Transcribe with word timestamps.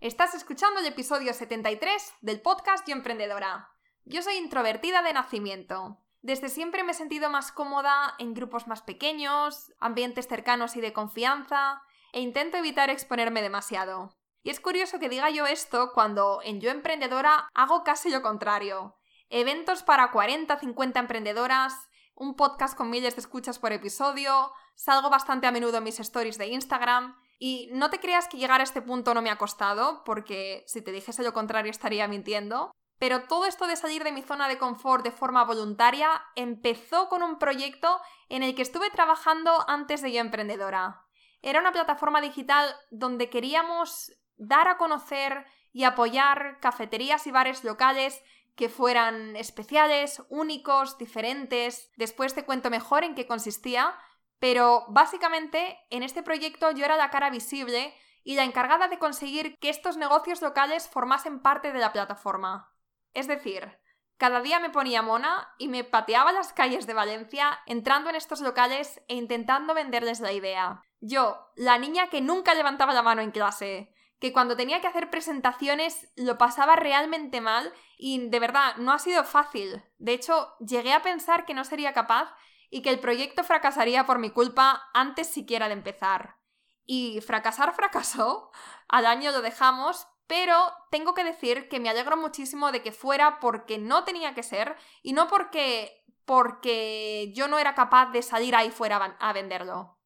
Estás 0.00 0.34
escuchando 0.34 0.80
el 0.80 0.86
episodio 0.86 1.34
73 1.34 2.14
del 2.22 2.40
podcast 2.40 2.88
Yo 2.88 2.94
Emprendedora. 2.94 3.68
Yo 4.06 4.22
soy 4.22 4.36
introvertida 4.36 5.02
de 5.02 5.12
nacimiento. 5.12 5.98
Desde 6.22 6.48
siempre 6.48 6.82
me 6.84 6.92
he 6.92 6.94
sentido 6.94 7.28
más 7.28 7.52
cómoda 7.52 8.14
en 8.18 8.32
grupos 8.32 8.66
más 8.66 8.80
pequeños, 8.80 9.74
ambientes 9.78 10.26
cercanos 10.26 10.74
y 10.76 10.80
de 10.80 10.94
confianza, 10.94 11.82
e 12.14 12.22
intento 12.22 12.56
evitar 12.56 12.88
exponerme 12.88 13.42
demasiado. 13.42 14.16
Y 14.42 14.48
es 14.48 14.58
curioso 14.58 14.98
que 14.98 15.10
diga 15.10 15.28
yo 15.28 15.44
esto 15.44 15.92
cuando 15.92 16.40
en 16.44 16.62
Yo 16.62 16.70
Emprendedora 16.70 17.50
hago 17.52 17.84
casi 17.84 18.08
lo 18.08 18.22
contrario. 18.22 18.96
Eventos 19.28 19.82
para 19.82 20.10
40-50 20.12 20.98
emprendedoras, 20.98 21.74
un 22.14 22.36
podcast 22.36 22.74
con 22.74 22.88
miles 22.88 23.16
de 23.16 23.20
escuchas 23.20 23.58
por 23.58 23.74
episodio, 23.74 24.50
salgo 24.74 25.10
bastante 25.10 25.46
a 25.46 25.52
menudo 25.52 25.76
en 25.76 25.84
mis 25.84 26.00
stories 26.00 26.38
de 26.38 26.46
Instagram 26.46 27.18
y 27.42 27.70
no 27.72 27.88
te 27.88 27.98
creas 27.98 28.28
que 28.28 28.36
llegar 28.36 28.60
a 28.60 28.64
este 28.64 28.82
punto 28.82 29.14
no 29.14 29.22
me 29.22 29.30
ha 29.30 29.38
costado, 29.38 30.04
porque 30.04 30.62
si 30.66 30.82
te 30.82 30.92
dijese 30.92 31.22
lo 31.22 31.32
contrario 31.32 31.70
estaría 31.70 32.06
mintiendo. 32.06 32.70
Pero 32.98 33.22
todo 33.22 33.46
esto 33.46 33.66
de 33.66 33.76
salir 33.76 34.04
de 34.04 34.12
mi 34.12 34.20
zona 34.20 34.46
de 34.46 34.58
confort 34.58 35.02
de 35.02 35.10
forma 35.10 35.42
voluntaria 35.44 36.22
empezó 36.36 37.08
con 37.08 37.22
un 37.22 37.38
proyecto 37.38 37.98
en 38.28 38.42
el 38.42 38.54
que 38.54 38.60
estuve 38.60 38.90
trabajando 38.90 39.64
antes 39.68 40.02
de 40.02 40.12
Yo 40.12 40.20
Emprendedora. 40.20 41.06
Era 41.40 41.60
una 41.60 41.72
plataforma 41.72 42.20
digital 42.20 42.76
donde 42.90 43.30
queríamos 43.30 44.12
dar 44.36 44.68
a 44.68 44.76
conocer 44.76 45.46
y 45.72 45.84
apoyar 45.84 46.58
cafeterías 46.60 47.26
y 47.26 47.30
bares 47.30 47.64
locales 47.64 48.22
que 48.54 48.68
fueran 48.68 49.34
especiales, 49.36 50.22
únicos, 50.28 50.98
diferentes. 50.98 51.90
Después 51.96 52.34
te 52.34 52.44
cuento 52.44 52.68
mejor 52.68 53.04
en 53.04 53.14
qué 53.14 53.26
consistía, 53.26 53.94
pero 54.40 54.86
básicamente 54.88 55.78
en 55.90 56.02
este 56.02 56.22
proyecto 56.22 56.72
yo 56.72 56.84
era 56.84 56.96
la 56.96 57.10
cara 57.10 57.30
visible 57.30 57.94
y 58.24 58.34
la 58.34 58.44
encargada 58.44 58.88
de 58.88 58.98
conseguir 58.98 59.56
que 59.58 59.70
estos 59.70 59.96
negocios 59.96 60.42
locales 60.42 60.88
formasen 60.88 61.40
parte 61.40 61.72
de 61.72 61.78
la 61.78 61.92
plataforma. 61.92 62.74
Es 63.14 63.28
decir, 63.28 63.78
cada 64.16 64.40
día 64.40 64.60
me 64.60 64.70
ponía 64.70 65.02
mona 65.02 65.54
y 65.58 65.68
me 65.68 65.84
pateaba 65.84 66.32
las 66.32 66.52
calles 66.52 66.86
de 66.86 66.94
Valencia 66.94 67.60
entrando 67.66 68.10
en 68.10 68.16
estos 68.16 68.40
locales 68.40 69.00
e 69.08 69.14
intentando 69.14 69.74
venderles 69.74 70.20
la 70.20 70.32
idea. 70.32 70.82
Yo, 71.00 71.50
la 71.56 71.78
niña 71.78 72.08
que 72.08 72.20
nunca 72.20 72.54
levantaba 72.54 72.92
la 72.92 73.02
mano 73.02 73.22
en 73.22 73.30
clase, 73.30 73.94
que 74.20 74.32
cuando 74.34 74.56
tenía 74.56 74.82
que 74.82 74.86
hacer 74.86 75.08
presentaciones 75.08 76.12
lo 76.16 76.36
pasaba 76.36 76.76
realmente 76.76 77.40
mal 77.40 77.72
y 77.96 78.28
de 78.28 78.38
verdad 78.38 78.76
no 78.76 78.92
ha 78.92 78.98
sido 78.98 79.24
fácil. 79.24 79.82
De 79.96 80.12
hecho, 80.12 80.54
llegué 80.60 80.92
a 80.92 81.02
pensar 81.02 81.46
que 81.46 81.54
no 81.54 81.64
sería 81.64 81.94
capaz 81.94 82.30
y 82.70 82.82
que 82.82 82.90
el 82.90 83.00
proyecto 83.00 83.44
fracasaría 83.44 84.06
por 84.06 84.18
mi 84.18 84.30
culpa 84.30 84.88
antes 84.94 85.26
siquiera 85.26 85.66
de 85.66 85.74
empezar. 85.74 86.38
Y 86.86 87.20
fracasar 87.20 87.74
fracasó, 87.74 88.50
al 88.88 89.06
año 89.06 89.32
lo 89.32 89.42
dejamos, 89.42 90.06
pero 90.26 90.72
tengo 90.90 91.12
que 91.12 91.24
decir 91.24 91.68
que 91.68 91.80
me 91.80 91.90
alegro 91.90 92.16
muchísimo 92.16 92.72
de 92.72 92.82
que 92.82 92.92
fuera 92.92 93.40
porque 93.40 93.78
no 93.78 94.04
tenía 94.04 94.34
que 94.34 94.44
ser 94.44 94.76
y 95.02 95.12
no 95.12 95.28
porque 95.28 95.96
porque 96.24 97.32
yo 97.34 97.48
no 97.48 97.58
era 97.58 97.74
capaz 97.74 98.12
de 98.12 98.22
salir 98.22 98.54
ahí 98.54 98.70
fuera 98.70 99.16
a 99.18 99.32
venderlo. 99.32 99.98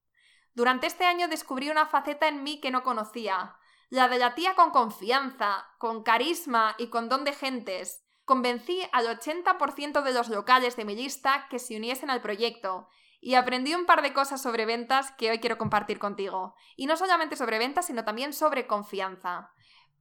Durante 0.54 0.86
este 0.86 1.04
año 1.04 1.28
descubrí 1.28 1.68
una 1.68 1.84
faceta 1.84 2.28
en 2.28 2.42
mí 2.42 2.60
que 2.62 2.70
no 2.70 2.82
conocía, 2.82 3.58
la 3.90 4.08
de 4.08 4.18
la 4.18 4.34
tía 4.34 4.54
con 4.54 4.70
confianza, 4.70 5.66
con 5.78 6.02
carisma 6.02 6.76
y 6.78 6.86
con 6.86 7.10
don 7.10 7.24
de 7.24 7.34
gentes. 7.34 8.03
Convencí 8.25 8.80
al 8.92 9.06
80% 9.06 10.03
de 10.03 10.12
los 10.12 10.28
locales 10.28 10.77
de 10.77 10.84
mi 10.84 10.94
lista 10.94 11.47
que 11.50 11.58
se 11.58 11.77
uniesen 11.77 12.11
al 12.11 12.22
proyecto 12.22 12.89
y 13.20 13.34
aprendí 13.34 13.75
un 13.75 13.86
par 13.86 14.03
de 14.03 14.12
cosas 14.12 14.42
sobre 14.42 14.67
ventas 14.67 15.12
que 15.12 15.30
hoy 15.30 15.41
quiero 15.41 15.58
compartir 15.58 15.98
contigo. 15.98 16.55
Y 16.77 16.86
no 16.86 16.97
solamente 16.97 17.36
sobre 17.36 17.58
ventas, 17.58 17.86
sino 17.86 18.05
también 18.05 18.33
sobre 18.33 18.67
confianza. 18.67 19.50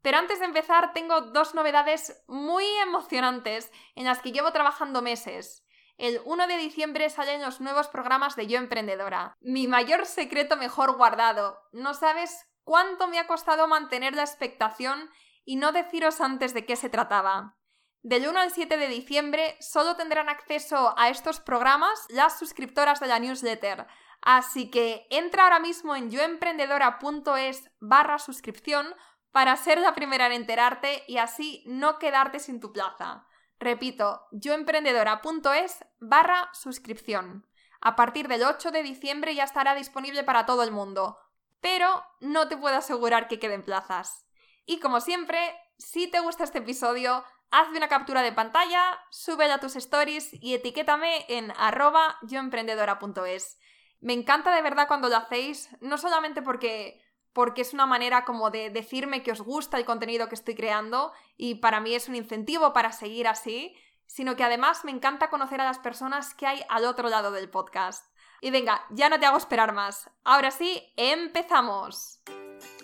Pero 0.01 0.17
antes 0.17 0.39
de 0.39 0.45
empezar, 0.45 0.93
tengo 0.93 1.21
dos 1.21 1.55
novedades 1.55 2.23
muy 2.27 2.65
emocionantes 2.81 3.71
en 3.95 4.05
las 4.05 4.21
que 4.21 4.33
llevo 4.33 4.51
trabajando 4.51 5.01
meses. 5.01 5.65
El 5.97 6.21
1 6.25 6.47
de 6.47 6.57
diciembre 6.57 7.09
salen 7.09 7.41
los 7.41 7.61
nuevos 7.61 7.87
programas 7.87 8.35
de 8.35 8.47
Yo 8.47 8.57
Emprendedora. 8.57 9.37
Mi 9.39 9.67
mayor 9.67 10.05
secreto 10.05 10.57
mejor 10.57 10.97
guardado. 10.97 11.59
No 11.71 11.93
sabes 11.93 12.49
cuánto 12.63 13.07
me 13.07 13.19
ha 13.19 13.27
costado 13.27 13.67
mantener 13.67 14.15
la 14.15 14.23
expectación 14.23 15.09
y 15.45 15.55
no 15.55 15.71
deciros 15.71 16.19
antes 16.19 16.53
de 16.53 16.65
qué 16.65 16.75
se 16.75 16.89
trataba. 16.89 17.55
Del 18.03 18.27
1 18.27 18.39
al 18.39 18.51
7 18.51 18.77
de 18.77 18.87
diciembre 18.87 19.57
solo 19.59 19.95
tendrán 19.95 20.29
acceso 20.29 20.93
a 20.97 21.09
estos 21.09 21.39
programas 21.39 22.05
las 22.09 22.37
suscriptoras 22.37 22.99
de 22.99 23.07
la 23.07 23.17
newsletter, 23.17 23.87
así 24.21 24.69
que 24.69 25.07
entra 25.09 25.43
ahora 25.43 25.59
mismo 25.59 25.95
en 25.95 26.11
yoemprendedora.es 26.11 27.71
barra 27.79 28.19
suscripción 28.19 28.93
para 29.31 29.55
ser 29.55 29.79
la 29.79 29.95
primera 29.95 30.27
en 30.27 30.33
enterarte 30.33 31.03
y 31.07 31.17
así 31.17 31.63
no 31.65 31.97
quedarte 31.97 32.39
sin 32.39 32.59
tu 32.59 32.71
plaza. 32.71 33.25
Repito, 33.57 34.27
yoemprendedora.es 34.31 35.85
barra 35.99 36.49
suscripción. 36.53 37.47
A 37.81 37.95
partir 37.95 38.27
del 38.27 38.43
8 38.43 38.69
de 38.71 38.83
diciembre 38.83 39.33
ya 39.33 39.45
estará 39.45 39.73
disponible 39.73 40.23
para 40.23 40.45
todo 40.45 40.61
el 40.63 40.71
mundo 40.71 41.17
pero 41.63 42.03
no 42.19 42.49
te 42.49 42.57
puedo 42.57 42.75
asegurar 42.75 43.29
que 43.29 43.39
queden 43.39 43.63
plazas. 43.63 44.27
Y 44.65 44.81
como 44.81 44.99
siempre, 44.99 45.39
si 45.77 46.07
te 46.07 46.19
gusta 46.19 46.43
este 46.43 46.57
episodio, 46.57 47.23
hazme 47.53 47.77
una 47.77 47.87
captura 47.87 48.23
de 48.23 48.31
pantalla, 48.31 48.99
súbela 49.11 49.55
a 49.55 49.59
tus 49.59 49.75
stories 49.75 50.33
y 50.33 50.55
etiquétame 50.55 51.25
en 51.29 51.53
arroba 51.55 52.17
yoemprendedora.es. 52.23 53.59
Me 54.01 54.13
encanta 54.13 54.53
de 54.55 54.63
verdad 54.63 54.87
cuando 54.87 55.07
lo 55.07 55.17
hacéis, 55.17 55.69
no 55.79 55.97
solamente 55.97 56.41
porque 56.41 56.99
porque 57.31 57.61
es 57.61 57.73
una 57.73 57.87
manera 57.87 58.25
como 58.25 58.51
de 58.51 58.69
decirme 58.69 59.23
que 59.23 59.31
os 59.31 59.41
gusta 59.41 59.77
el 59.77 59.85
contenido 59.85 60.29
que 60.29 60.35
estoy 60.35 60.53
creando 60.53 61.13
y 61.35 61.55
para 61.55 61.79
mí 61.79 61.95
es 61.95 62.07
un 62.07 62.15
incentivo 62.15 62.73
para 62.73 62.91
seguir 62.91 63.27
así, 63.27 63.75
sino 64.05 64.35
que 64.35 64.43
además 64.43 64.85
me 64.85 64.91
encanta 64.91 65.31
conocer 65.31 65.59
a 65.59 65.65
las 65.65 65.79
personas 65.79 66.35
que 66.35 66.45
hay 66.45 66.63
al 66.69 66.85
otro 66.85 67.09
lado 67.09 67.31
del 67.31 67.49
podcast. 67.49 68.05
Y 68.41 68.51
venga, 68.51 68.85
ya 68.91 69.09
no 69.09 69.19
te 69.19 69.25
hago 69.25 69.37
esperar 69.37 69.73
más. 69.73 70.11
Ahora 70.23 70.51
sí, 70.51 70.93
empezamos. 70.95 72.21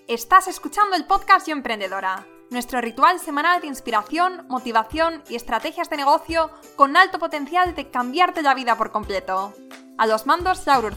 Estás 0.07 0.47
escuchando 0.47 0.95
el 0.95 1.05
podcast 1.05 1.47
Yo 1.47 1.53
Emprendedora, 1.53 2.25
nuestro 2.49 2.81
ritual 2.81 3.19
semanal 3.19 3.61
de 3.61 3.67
inspiración, 3.67 4.45
motivación 4.47 5.23
y 5.29 5.35
estrategias 5.35 5.89
de 5.89 5.97
negocio 5.97 6.49
con 6.75 6.97
alto 6.97 7.19
potencial 7.19 7.75
de 7.75 7.89
cambiarte 7.89 8.41
la 8.41 8.55
vida 8.55 8.75
por 8.75 8.91
completo. 8.91 9.53
A 9.97 10.07
los 10.07 10.25
mandos, 10.25 10.65
Laura 10.65 10.95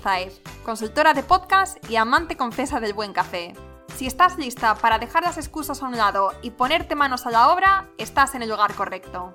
consultora 0.65 1.13
de 1.13 1.23
podcast 1.23 1.77
y 1.91 1.97
amante 1.97 2.37
confesa 2.37 2.81
del 2.81 2.95
buen 2.95 3.13
café. 3.13 3.53
Si 3.97 4.07
estás 4.07 4.39
lista 4.39 4.75
para 4.77 4.99
dejar 4.99 5.25
las 5.25 5.37
excusas 5.37 5.83
a 5.83 5.87
un 5.87 5.97
lado 5.97 6.33
y 6.41 6.51
ponerte 6.51 6.95
manos 6.95 7.27
a 7.27 7.31
la 7.31 7.53
obra, 7.53 7.91
estás 7.99 8.35
en 8.35 8.43
el 8.43 8.49
lugar 8.49 8.75
correcto. 8.75 9.35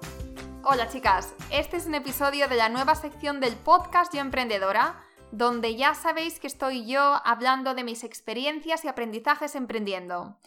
Hola 0.63 0.89
chicas, 0.89 1.33
este 1.51 1.77
es 1.77 1.85
un 1.85 1.95
episodio 1.95 2.47
de 2.47 2.55
la 2.55 2.69
nueva 2.69 2.95
sección 2.95 3.39
del 3.39 3.55
podcast 3.55 4.13
Yo 4.13 4.21
Emprendedora 4.21 5.03
donde 5.31 5.75
ya 5.75 5.93
sabéis 5.93 6.39
que 6.39 6.47
estoy 6.47 6.85
yo 6.85 7.01
hablando 7.25 7.73
de 7.73 7.83
mis 7.83 8.03
experiencias 8.03 8.85
y 8.85 8.87
aprendizajes 8.87 9.55
emprendiendo. 9.55 10.37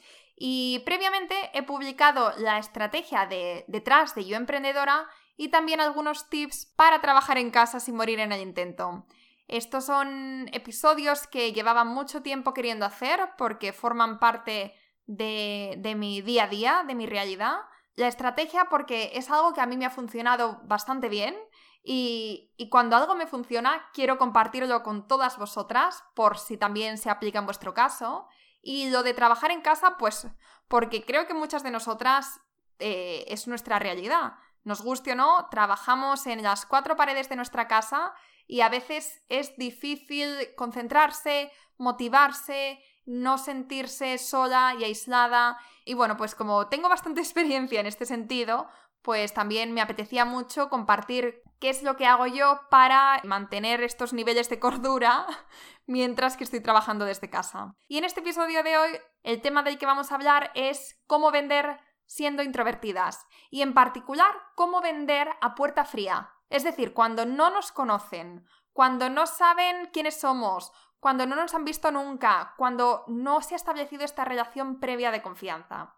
Y 0.42 0.78
previamente 0.86 1.34
he 1.52 1.62
publicado 1.62 2.32
la 2.38 2.56
estrategia 2.56 3.26
de 3.26 3.66
detrás 3.68 4.14
de 4.14 4.24
Yo 4.24 4.38
Emprendedora 4.38 5.06
y 5.36 5.48
también 5.50 5.82
algunos 5.82 6.30
tips 6.30 6.64
para 6.76 7.02
trabajar 7.02 7.36
en 7.36 7.50
casa 7.50 7.78
sin 7.78 7.94
morir 7.94 8.20
en 8.20 8.32
el 8.32 8.40
intento. 8.40 9.04
Estos 9.48 9.84
son 9.84 10.48
episodios 10.54 11.26
que 11.26 11.52
llevaba 11.52 11.84
mucho 11.84 12.22
tiempo 12.22 12.54
queriendo 12.54 12.86
hacer 12.86 13.20
porque 13.36 13.74
forman 13.74 14.18
parte 14.18 14.74
de, 15.04 15.74
de 15.76 15.94
mi 15.94 16.22
día 16.22 16.44
a 16.44 16.48
día, 16.48 16.84
de 16.86 16.94
mi 16.94 17.04
realidad. 17.04 17.58
La 17.96 18.08
estrategia 18.08 18.68
porque 18.70 19.10
es 19.12 19.30
algo 19.30 19.52
que 19.52 19.60
a 19.60 19.66
mí 19.66 19.76
me 19.76 19.84
ha 19.84 19.90
funcionado 19.90 20.62
bastante 20.64 21.10
bien 21.10 21.36
y, 21.82 22.68
cuando 22.70 22.96
algo 22.96 23.14
me 23.14 23.26
funciona, 23.26 23.88
quiero 23.94 24.18
compartirlo 24.18 24.82
con 24.82 25.08
todas 25.08 25.38
vosotras, 25.38 26.04
por 26.14 26.38
si 26.38 26.56
también 26.56 26.98
se 26.98 27.10
aplica 27.10 27.38
en 27.38 27.46
vuestro 27.46 27.72
caso. 27.74 28.28
Y 28.62 28.90
lo 28.90 29.02
de 29.02 29.14
trabajar 29.14 29.50
en 29.50 29.62
casa, 29.62 29.96
pues 29.98 30.26
porque 30.68 31.04
creo 31.04 31.26
que 31.26 31.34
muchas 31.34 31.62
de 31.62 31.70
nosotras 31.70 32.40
eh, 32.78 33.24
es 33.28 33.48
nuestra 33.48 33.78
realidad. 33.78 34.34
Nos 34.62 34.82
guste 34.82 35.12
o 35.12 35.14
no, 35.16 35.48
trabajamos 35.50 36.26
en 36.26 36.42
las 36.42 36.66
cuatro 36.66 36.96
paredes 36.96 37.28
de 37.28 37.36
nuestra 37.36 37.66
casa 37.66 38.12
y 38.46 38.60
a 38.60 38.68
veces 38.68 39.22
es 39.28 39.56
difícil 39.56 40.54
concentrarse, 40.56 41.50
motivarse, 41.78 42.82
no 43.06 43.38
sentirse 43.38 44.18
sola 44.18 44.74
y 44.78 44.84
aislada. 44.84 45.58
Y 45.84 45.94
bueno, 45.94 46.16
pues 46.16 46.34
como 46.34 46.68
tengo 46.68 46.88
bastante 46.88 47.20
experiencia 47.22 47.80
en 47.80 47.86
este 47.86 48.06
sentido, 48.06 48.68
pues 49.02 49.32
también 49.32 49.72
me 49.72 49.80
apetecía 49.80 50.24
mucho 50.24 50.68
compartir 50.68 51.42
qué 51.60 51.70
es 51.70 51.82
lo 51.82 51.96
que 51.96 52.06
hago 52.06 52.26
yo 52.26 52.60
para 52.70 53.20
mantener 53.24 53.82
estos 53.82 54.12
niveles 54.12 54.48
de 54.48 54.58
cordura 54.58 55.26
mientras 55.86 56.36
que 56.36 56.44
estoy 56.44 56.60
trabajando 56.60 57.04
desde 57.04 57.30
casa. 57.30 57.74
Y 57.86 57.98
en 57.98 58.04
este 58.04 58.20
episodio 58.20 58.62
de 58.62 58.78
hoy, 58.78 58.90
el 59.22 59.40
tema 59.42 59.62
del 59.62 59.78
que 59.78 59.86
vamos 59.86 60.10
a 60.10 60.14
hablar 60.14 60.50
es 60.54 61.00
cómo 61.06 61.30
vender 61.30 61.80
siendo 62.06 62.42
introvertidas 62.42 63.26
y 63.50 63.62
en 63.62 63.74
particular 63.74 64.34
cómo 64.56 64.80
vender 64.80 65.28
a 65.40 65.54
puerta 65.54 65.84
fría. 65.84 66.32
Es 66.48 66.64
decir, 66.64 66.92
cuando 66.92 67.24
no 67.24 67.50
nos 67.50 67.70
conocen, 67.70 68.44
cuando 68.72 69.08
no 69.10 69.26
saben 69.26 69.90
quiénes 69.92 70.18
somos, 70.18 70.72
cuando 70.98 71.26
no 71.26 71.36
nos 71.36 71.54
han 71.54 71.64
visto 71.64 71.90
nunca, 71.90 72.54
cuando 72.56 73.04
no 73.06 73.40
se 73.42 73.54
ha 73.54 73.56
establecido 73.56 74.04
esta 74.04 74.24
relación 74.24 74.80
previa 74.80 75.10
de 75.10 75.22
confianza. 75.22 75.94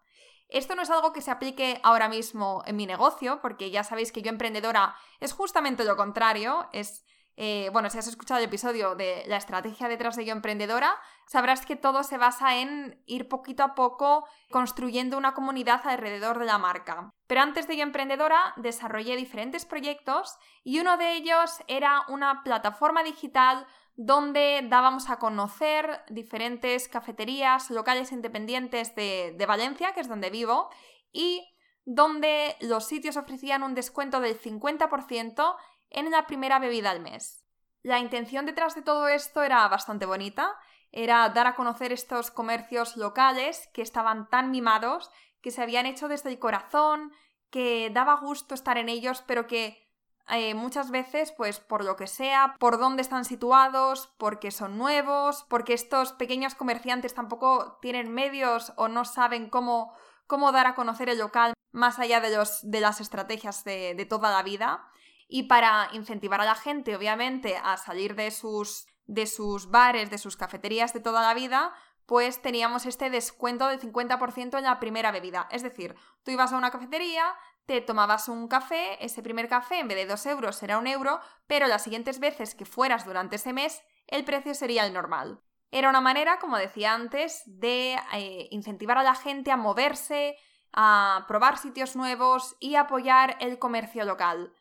Esto 0.53 0.75
no 0.75 0.83
es 0.83 0.89
algo 0.91 1.13
que 1.13 1.21
se 1.21 1.31
aplique 1.31 1.79
ahora 1.81 2.07
mismo 2.07 2.61
en 2.67 2.75
mi 2.75 2.85
negocio, 2.85 3.41
porque 3.41 3.71
ya 3.71 3.83
sabéis 3.83 4.11
que 4.11 4.21
yo 4.21 4.29
emprendedora 4.29 4.95
es 5.19 5.33
justamente 5.33 5.83
lo 5.83 5.97
contrario, 5.97 6.69
es 6.71 7.03
eh, 7.35 7.69
bueno, 7.73 7.89
si 7.89 7.97
has 7.97 8.07
escuchado 8.07 8.39
el 8.39 8.45
episodio 8.45 8.93
de 8.93 9.23
la 9.25 9.37
estrategia 9.37 9.87
detrás 9.87 10.15
de 10.15 10.25
Yo 10.25 10.33
Emprendedora, 10.33 10.95
sabrás 11.25 11.65
que 11.65 11.75
todo 11.75 12.03
se 12.03 12.19
basa 12.19 12.57
en 12.57 13.01
ir 13.07 13.27
poquito 13.27 13.63
a 13.63 13.73
poco 13.73 14.27
construyendo 14.51 15.17
una 15.17 15.33
comunidad 15.33 15.81
alrededor 15.87 16.37
de 16.37 16.45
la 16.45 16.59
marca. 16.59 17.09
Pero 17.25 17.41
antes 17.41 17.67
de 17.67 17.75
Yo 17.75 17.83
Emprendedora 17.83 18.53
desarrollé 18.57 19.15
diferentes 19.15 19.65
proyectos 19.65 20.37
y 20.63 20.79
uno 20.79 20.97
de 20.97 21.13
ellos 21.13 21.63
era 21.67 22.03
una 22.07 22.43
plataforma 22.43 23.01
digital 23.01 23.65
donde 23.95 24.65
dábamos 24.69 25.09
a 25.09 25.19
conocer 25.19 26.01
diferentes 26.09 26.87
cafeterías, 26.87 27.69
locales 27.69 28.11
independientes 28.11 28.95
de, 28.95 29.35
de 29.37 29.45
Valencia, 29.45 29.93
que 29.93 30.01
es 30.01 30.07
donde 30.07 30.29
vivo, 30.29 30.69
y 31.11 31.47
donde 31.85 32.55
los 32.61 32.85
sitios 32.85 33.17
ofrecían 33.17 33.63
un 33.63 33.75
descuento 33.75 34.19
del 34.19 34.39
50% 34.39 35.55
en 35.89 36.11
la 36.11 36.25
primera 36.25 36.59
bebida 36.59 36.89
al 36.89 37.01
mes. 37.01 37.45
La 37.83 37.99
intención 37.99 38.45
detrás 38.45 38.75
de 38.75 38.81
todo 38.81 39.07
esto 39.07 39.43
era 39.43 39.67
bastante 39.67 40.05
bonita, 40.05 40.55
era 40.91 41.27
dar 41.29 41.47
a 41.47 41.55
conocer 41.55 41.91
estos 41.91 42.31
comercios 42.31 42.97
locales 42.97 43.69
que 43.73 43.81
estaban 43.81 44.29
tan 44.29 44.51
mimados, 44.51 45.11
que 45.41 45.51
se 45.51 45.61
habían 45.61 45.85
hecho 45.85 46.07
desde 46.07 46.29
el 46.29 46.39
corazón, 46.39 47.11
que 47.49 47.89
daba 47.93 48.15
gusto 48.15 48.55
estar 48.55 48.77
en 48.77 48.89
ellos, 48.89 49.23
pero 49.27 49.45
que 49.45 49.82
eh, 50.29 50.53
muchas 50.53 50.89
veces, 50.89 51.33
pues 51.35 51.59
por 51.59 51.83
lo 51.83 51.95
que 51.95 52.07
sea, 52.07 52.55
por 52.59 52.79
dónde 52.79 53.01
están 53.01 53.25
situados, 53.25 54.13
porque 54.17 54.51
son 54.51 54.77
nuevos, 54.77 55.45
porque 55.49 55.73
estos 55.73 56.13
pequeños 56.13 56.55
comerciantes 56.55 57.13
tampoco 57.13 57.77
tienen 57.81 58.11
medios 58.11 58.73
o 58.77 58.87
no 58.87 59.03
saben 59.03 59.49
cómo, 59.49 59.93
cómo 60.27 60.51
dar 60.51 60.67
a 60.67 60.75
conocer 60.75 61.09
el 61.09 61.17
local 61.17 61.53
más 61.71 61.99
allá 61.99 62.21
de, 62.21 62.35
los, 62.35 62.59
de 62.63 62.79
las 62.79 63.01
estrategias 63.01 63.63
de, 63.63 63.95
de 63.95 64.05
toda 64.05 64.31
la 64.31 64.43
vida. 64.43 64.87
Y 65.27 65.43
para 65.43 65.89
incentivar 65.93 66.39
a 66.41 66.45
la 66.45 66.55
gente, 66.55 66.95
obviamente, 66.95 67.57
a 67.57 67.75
salir 67.77 68.15
de 68.15 68.31
sus, 68.31 68.87
de 69.05 69.27
sus 69.27 69.69
bares, 69.71 70.09
de 70.09 70.17
sus 70.17 70.37
cafeterías 70.37 70.93
de 70.93 70.99
toda 70.99 71.21
la 71.21 71.33
vida, 71.33 71.73
pues 72.05 72.41
teníamos 72.41 72.85
este 72.85 73.09
descuento 73.09 73.67
del 73.67 73.79
50% 73.79 74.57
en 74.57 74.63
la 74.63 74.79
primera 74.79 75.11
bebida. 75.11 75.47
Es 75.51 75.63
decir, 75.63 75.95
tú 76.23 76.31
ibas 76.31 76.51
a 76.51 76.57
una 76.57 76.71
cafetería, 76.71 77.25
te 77.65 77.81
tomabas 77.81 78.27
un 78.27 78.47
café, 78.47 79.03
ese 79.03 79.23
primer 79.23 79.47
café 79.47 79.79
en 79.79 79.87
vez 79.87 79.97
de 79.97 80.05
2 80.05 80.25
euros 80.27 80.55
será 80.55 80.77
un 80.77 80.87
euro, 80.87 81.19
pero 81.47 81.67
las 81.67 81.83
siguientes 81.83 82.19
veces 82.19 82.55
que 82.55 82.65
fueras 82.65 83.05
durante 83.05 83.37
ese 83.37 83.53
mes, 83.53 83.81
el 84.07 84.25
precio 84.25 84.53
sería 84.53 84.85
el 84.85 84.93
normal. 84.93 85.41
Era 85.71 85.89
una 85.89 86.01
manera, 86.01 86.39
como 86.39 86.57
decía 86.57 86.93
antes, 86.93 87.41
de 87.45 87.95
eh, 88.13 88.47
incentivar 88.51 88.97
a 88.97 89.03
la 89.03 89.15
gente 89.15 89.51
a 89.51 89.57
moverse, 89.57 90.35
a 90.71 91.25
probar 91.27 91.57
sitios 91.57 91.95
nuevos 91.95 92.55
y 92.59 92.75
apoyar 92.75 93.37
el 93.39 93.57
comercio 93.59 94.05
local. 94.05 94.53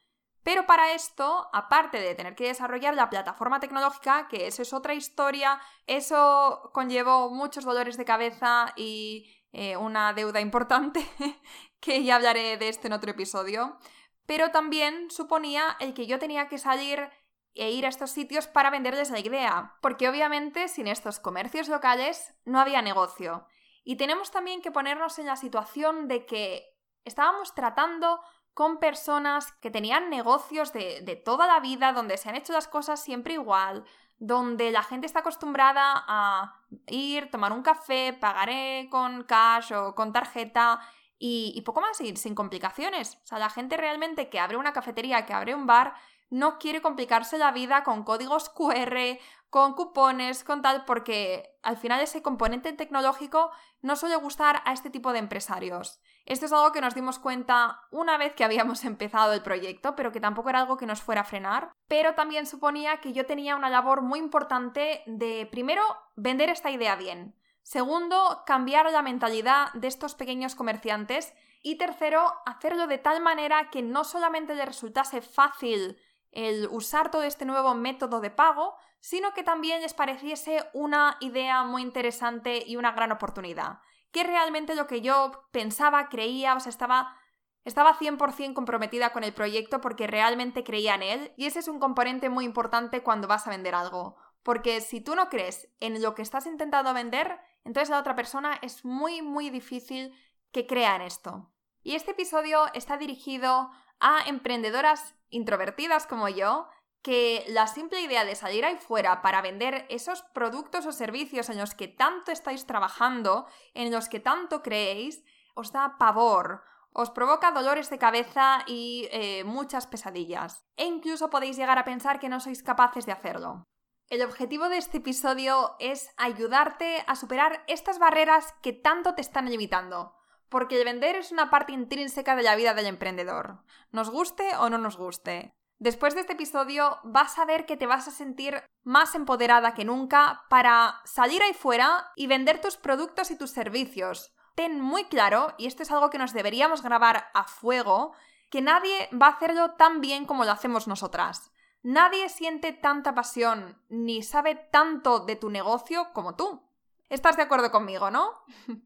Pero 0.42 0.66
para 0.66 0.92
esto, 0.92 1.48
aparte 1.52 2.00
de 2.00 2.14
tener 2.14 2.34
que 2.34 2.48
desarrollar 2.48 2.94
la 2.94 3.10
plataforma 3.10 3.60
tecnológica, 3.60 4.26
que 4.28 4.46
eso 4.46 4.62
es 4.62 4.72
otra 4.72 4.94
historia, 4.94 5.60
eso 5.86 6.70
conllevó 6.72 7.30
muchos 7.30 7.64
dolores 7.64 7.96
de 7.96 8.04
cabeza 8.04 8.72
y 8.76 9.30
eh, 9.52 9.76
una 9.76 10.12
deuda 10.12 10.40
importante, 10.40 11.06
que 11.82 12.04
ya 12.04 12.14
hablaré 12.14 12.56
de 12.56 12.68
esto 12.68 12.86
en 12.86 12.94
otro 12.94 13.10
episodio, 13.10 13.76
pero 14.24 14.52
también 14.52 15.10
suponía 15.10 15.76
el 15.80 15.92
que 15.92 16.06
yo 16.06 16.18
tenía 16.18 16.48
que 16.48 16.56
salir 16.56 17.10
e 17.54 17.70
ir 17.72 17.84
a 17.84 17.88
estos 17.88 18.12
sitios 18.12 18.46
para 18.46 18.70
venderles 18.70 19.10
la 19.10 19.18
idea, 19.18 19.76
porque 19.82 20.08
obviamente 20.08 20.68
sin 20.68 20.86
estos 20.86 21.18
comercios 21.18 21.68
locales 21.68 22.34
no 22.44 22.60
había 22.60 22.80
negocio. 22.80 23.46
Y 23.84 23.96
tenemos 23.96 24.30
también 24.30 24.62
que 24.62 24.70
ponernos 24.70 25.18
en 25.18 25.26
la 25.26 25.36
situación 25.36 26.06
de 26.06 26.24
que 26.24 26.64
estábamos 27.04 27.52
tratando 27.52 28.20
con 28.54 28.78
personas 28.78 29.50
que 29.60 29.70
tenían 29.70 30.08
negocios 30.08 30.72
de, 30.72 31.00
de, 31.02 31.16
toda 31.16 31.46
la 31.48 31.58
vida, 31.58 31.92
donde 31.92 32.16
se 32.16 32.28
han 32.28 32.36
hecho 32.36 32.52
las 32.52 32.68
cosas 32.68 33.02
siempre 33.02 33.34
igual, 33.34 33.84
donde 34.18 34.70
la 34.70 34.84
gente 34.84 35.06
está 35.06 35.20
acostumbrada 35.20 36.04
a 36.06 36.62
ir, 36.86 37.28
tomar 37.30 37.52
un 37.52 37.62
café, 37.62 38.12
pagar 38.12 38.50
con 38.88 39.24
cash 39.24 39.72
o 39.72 39.96
con 39.96 40.12
tarjeta 40.12 40.80
y, 41.24 41.52
y 41.54 41.60
poco 41.60 41.80
más, 41.80 42.00
y 42.00 42.16
sin 42.16 42.34
complicaciones. 42.34 43.14
O 43.22 43.26
sea, 43.28 43.38
la 43.38 43.48
gente 43.48 43.76
realmente 43.76 44.28
que 44.28 44.40
abre 44.40 44.56
una 44.56 44.72
cafetería, 44.72 45.24
que 45.24 45.32
abre 45.32 45.54
un 45.54 45.68
bar, 45.68 45.94
no 46.30 46.58
quiere 46.58 46.82
complicarse 46.82 47.38
la 47.38 47.52
vida 47.52 47.84
con 47.84 48.02
códigos 48.02 48.48
QR, 48.48 49.20
con 49.48 49.74
cupones, 49.74 50.42
con 50.42 50.62
tal, 50.62 50.84
porque 50.84 51.58
al 51.62 51.76
final 51.76 52.00
ese 52.00 52.22
componente 52.22 52.72
tecnológico 52.72 53.52
no 53.82 53.94
suele 53.94 54.16
gustar 54.16 54.62
a 54.64 54.72
este 54.72 54.90
tipo 54.90 55.12
de 55.12 55.20
empresarios. 55.20 56.00
Esto 56.24 56.46
es 56.46 56.52
algo 56.52 56.72
que 56.72 56.80
nos 56.80 56.96
dimos 56.96 57.20
cuenta 57.20 57.82
una 57.92 58.18
vez 58.18 58.34
que 58.34 58.42
habíamos 58.42 58.82
empezado 58.86 59.32
el 59.32 59.42
proyecto, 59.42 59.94
pero 59.94 60.10
que 60.10 60.20
tampoco 60.20 60.48
era 60.48 60.58
algo 60.58 60.76
que 60.76 60.86
nos 60.86 61.02
fuera 61.02 61.20
a 61.20 61.24
frenar, 61.24 61.70
pero 61.86 62.16
también 62.16 62.46
suponía 62.46 63.00
que 63.00 63.12
yo 63.12 63.26
tenía 63.26 63.54
una 63.54 63.70
labor 63.70 64.02
muy 64.02 64.18
importante 64.18 65.04
de, 65.06 65.46
primero, 65.52 65.84
vender 66.16 66.48
esta 66.48 66.72
idea 66.72 66.96
bien, 66.96 67.36
segundo, 67.62 68.42
cambiar 68.46 68.90
la 68.90 69.02
mentalidad 69.02 69.72
de 69.74 69.88
estos 69.88 70.14
pequeños 70.14 70.54
comerciantes 70.54 71.32
y 71.62 71.76
tercero, 71.76 72.32
hacerlo 72.44 72.86
de 72.86 72.98
tal 72.98 73.22
manera 73.22 73.70
que 73.70 73.82
no 73.82 74.04
solamente 74.04 74.54
le 74.54 74.64
resultase 74.64 75.22
fácil 75.22 75.96
el 76.32 76.66
usar 76.70 77.10
todo 77.10 77.22
este 77.22 77.44
nuevo 77.44 77.74
método 77.74 78.20
de 78.20 78.30
pago, 78.30 78.74
sino 79.00 79.32
que 79.32 79.42
también 79.42 79.80
les 79.82 79.94
pareciese 79.94 80.64
una 80.72 81.16
idea 81.20 81.62
muy 81.64 81.82
interesante 81.82 82.64
y 82.66 82.76
una 82.76 82.92
gran 82.92 83.12
oportunidad. 83.12 83.80
Que 84.10 84.24
realmente 84.24 84.74
lo 84.74 84.86
que 84.86 85.00
yo 85.00 85.46
pensaba, 85.52 86.08
creía, 86.08 86.54
o 86.54 86.60
sea, 86.60 86.70
estaba, 86.70 87.16
estaba 87.64 87.94
100% 87.98 88.54
comprometida 88.54 89.12
con 89.12 89.24
el 89.24 89.32
proyecto 89.32 89.80
porque 89.80 90.06
realmente 90.06 90.64
creía 90.64 90.94
en 90.94 91.02
él 91.02 91.32
y 91.36 91.46
ese 91.46 91.60
es 91.60 91.68
un 91.68 91.78
componente 91.80 92.28
muy 92.28 92.44
importante 92.44 93.02
cuando 93.02 93.28
vas 93.28 93.46
a 93.46 93.50
vender 93.50 93.74
algo. 93.74 94.16
Porque 94.42 94.80
si 94.80 95.00
tú 95.00 95.14
no 95.14 95.28
crees 95.28 95.68
en 95.80 96.02
lo 96.02 96.14
que 96.14 96.22
estás 96.22 96.46
intentando 96.46 96.94
vender, 96.94 97.40
entonces 97.64 97.90
la 97.90 97.98
otra 97.98 98.14
persona 98.14 98.58
es 98.62 98.84
muy, 98.84 99.22
muy 99.22 99.50
difícil 99.50 100.14
que 100.52 100.66
crea 100.66 100.96
en 100.96 101.02
esto. 101.02 101.52
Y 101.82 101.94
este 101.94 102.12
episodio 102.12 102.66
está 102.74 102.96
dirigido 102.96 103.70
a 104.00 104.22
emprendedoras 104.26 105.16
introvertidas 105.30 106.06
como 106.06 106.28
yo, 106.28 106.68
que 107.02 107.44
la 107.48 107.66
simple 107.66 108.00
idea 108.00 108.24
de 108.24 108.36
salir 108.36 108.64
ahí 108.64 108.76
fuera 108.76 109.22
para 109.22 109.42
vender 109.42 109.86
esos 109.88 110.22
productos 110.34 110.86
o 110.86 110.92
servicios 110.92 111.50
en 111.50 111.58
los 111.58 111.74
que 111.74 111.88
tanto 111.88 112.30
estáis 112.30 112.66
trabajando, 112.66 113.46
en 113.74 113.90
los 113.90 114.08
que 114.08 114.20
tanto 114.20 114.62
creéis, 114.62 115.24
os 115.54 115.72
da 115.72 115.98
pavor, 115.98 116.62
os 116.92 117.10
provoca 117.10 117.50
dolores 117.50 117.90
de 117.90 117.98
cabeza 117.98 118.62
y 118.66 119.08
eh, 119.10 119.42
muchas 119.44 119.86
pesadillas. 119.86 120.64
E 120.76 120.84
incluso 120.84 121.30
podéis 121.30 121.56
llegar 121.56 121.78
a 121.78 121.84
pensar 121.84 122.20
que 122.20 122.28
no 122.28 122.38
sois 122.38 122.62
capaces 122.62 123.06
de 123.06 123.12
hacerlo. 123.12 123.66
El 124.12 124.20
objetivo 124.20 124.68
de 124.68 124.76
este 124.76 124.98
episodio 124.98 125.74
es 125.78 126.10
ayudarte 126.18 127.02
a 127.06 127.16
superar 127.16 127.64
estas 127.66 127.98
barreras 127.98 128.52
que 128.60 128.74
tanto 128.74 129.14
te 129.14 129.22
están 129.22 129.48
limitando 129.48 130.14
porque 130.50 130.78
el 130.78 130.84
vender 130.84 131.16
es 131.16 131.32
una 131.32 131.48
parte 131.48 131.72
intrínseca 131.72 132.36
de 132.36 132.42
la 132.42 132.54
vida 132.54 132.74
del 132.74 132.84
emprendedor, 132.84 133.64
nos 133.90 134.10
guste 134.10 134.54
o 134.58 134.68
no 134.68 134.76
nos 134.76 134.98
guste. 134.98 135.54
Después 135.78 136.14
de 136.14 136.20
este 136.20 136.34
episodio 136.34 136.98
vas 137.04 137.38
a 137.38 137.46
ver 137.46 137.64
que 137.64 137.78
te 137.78 137.86
vas 137.86 138.06
a 138.06 138.10
sentir 138.10 138.62
más 138.82 139.14
empoderada 139.14 139.72
que 139.72 139.86
nunca 139.86 140.44
para 140.50 141.00
salir 141.06 141.42
ahí 141.42 141.54
fuera 141.54 142.12
y 142.14 142.26
vender 142.26 142.60
tus 142.60 142.76
productos 142.76 143.30
y 143.30 143.38
tus 143.38 143.52
servicios. 143.52 144.34
Ten 144.54 144.78
muy 144.78 145.04
claro, 145.04 145.54
y 145.56 145.66
esto 145.66 145.84
es 145.84 145.90
algo 145.90 146.10
que 146.10 146.18
nos 146.18 146.34
deberíamos 146.34 146.82
grabar 146.82 147.30
a 147.32 147.44
fuego, 147.44 148.12
que 148.50 148.60
nadie 148.60 149.08
va 149.10 149.28
a 149.28 149.36
hacerlo 149.36 149.70
tan 149.76 150.02
bien 150.02 150.26
como 150.26 150.44
lo 150.44 150.50
hacemos 150.50 150.86
nosotras. 150.86 151.50
Nadie 151.82 152.28
siente 152.28 152.72
tanta 152.72 153.14
pasión 153.14 153.76
ni 153.88 154.22
sabe 154.22 154.54
tanto 154.54 155.20
de 155.20 155.34
tu 155.34 155.50
negocio 155.50 156.12
como 156.12 156.36
tú. 156.36 156.62
¿Estás 157.08 157.36
de 157.36 157.42
acuerdo 157.42 157.72
conmigo, 157.72 158.10
no? 158.10 158.44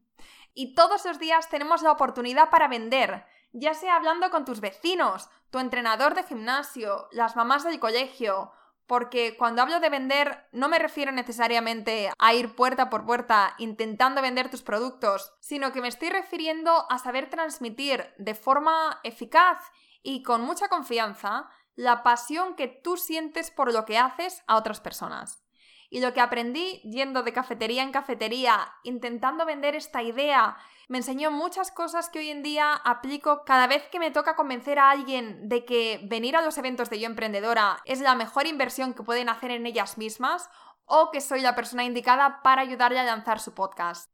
y 0.55 0.73
todos 0.73 1.05
los 1.05 1.19
días 1.19 1.49
tenemos 1.49 1.83
la 1.83 1.91
oportunidad 1.91 2.49
para 2.49 2.67
vender, 2.67 3.25
ya 3.53 3.75
sea 3.75 3.95
hablando 3.95 4.31
con 4.31 4.45
tus 4.45 4.59
vecinos, 4.61 5.29
tu 5.51 5.59
entrenador 5.59 6.15
de 6.15 6.23
gimnasio, 6.23 7.07
las 7.11 7.35
mamás 7.35 7.63
del 7.63 7.79
colegio, 7.79 8.51
porque 8.87 9.37
cuando 9.37 9.61
hablo 9.61 9.79
de 9.79 9.89
vender 9.89 10.47
no 10.51 10.67
me 10.67 10.79
refiero 10.79 11.11
necesariamente 11.11 12.09
a 12.17 12.33
ir 12.33 12.55
puerta 12.55 12.89
por 12.89 13.05
puerta 13.05 13.53
intentando 13.59 14.21
vender 14.21 14.49
tus 14.49 14.63
productos, 14.63 15.33
sino 15.39 15.71
que 15.71 15.81
me 15.81 15.89
estoy 15.89 16.09
refiriendo 16.09 16.89
a 16.89 16.97
saber 16.97 17.29
transmitir 17.29 18.13
de 18.17 18.33
forma 18.33 18.99
eficaz 19.03 19.59
y 20.01 20.23
con 20.23 20.41
mucha 20.41 20.69
confianza 20.69 21.49
la 21.77 22.03
pasión 22.03 22.55
que 22.55 22.67
tú 22.67 22.97
sientes 22.97 23.51
por 23.51 23.71
lo 23.71 23.85
que 23.85 23.97
haces 23.97 24.43
a 24.47 24.57
otras 24.57 24.81
personas. 24.81 25.43
Y 25.89 26.01
lo 26.01 26.11
que 26.11 26.19
aprendí 26.19 26.81
yendo 26.81 27.23
de 27.23 27.31
cafetería 27.31 27.83
en 27.83 27.93
cafetería, 27.93 28.73
intentando 28.83 29.45
vender 29.45 29.75
esta 29.75 30.01
idea, 30.03 30.57
me 30.89 30.97
enseñó 30.97 31.31
muchas 31.31 31.71
cosas 31.71 32.09
que 32.09 32.19
hoy 32.19 32.29
en 32.29 32.43
día 32.43 32.73
aplico 32.73 33.45
cada 33.45 33.67
vez 33.67 33.87
que 33.89 33.99
me 33.99 34.11
toca 34.11 34.35
convencer 34.35 34.79
a 34.79 34.89
alguien 34.89 35.47
de 35.47 35.63
que 35.63 36.01
venir 36.03 36.35
a 36.35 36.41
los 36.41 36.57
eventos 36.57 36.89
de 36.89 36.99
Yo 36.99 37.05
Emprendedora 37.05 37.79
es 37.85 38.01
la 38.01 38.15
mejor 38.15 38.47
inversión 38.47 38.93
que 38.93 39.03
pueden 39.03 39.29
hacer 39.29 39.51
en 39.51 39.65
ellas 39.65 39.97
mismas 39.97 40.49
o 40.85 41.11
que 41.11 41.21
soy 41.21 41.41
la 41.41 41.55
persona 41.55 41.83
indicada 41.85 42.41
para 42.41 42.63
ayudarle 42.63 42.99
a 42.99 43.03
lanzar 43.03 43.39
su 43.39 43.53
podcast. 43.53 44.11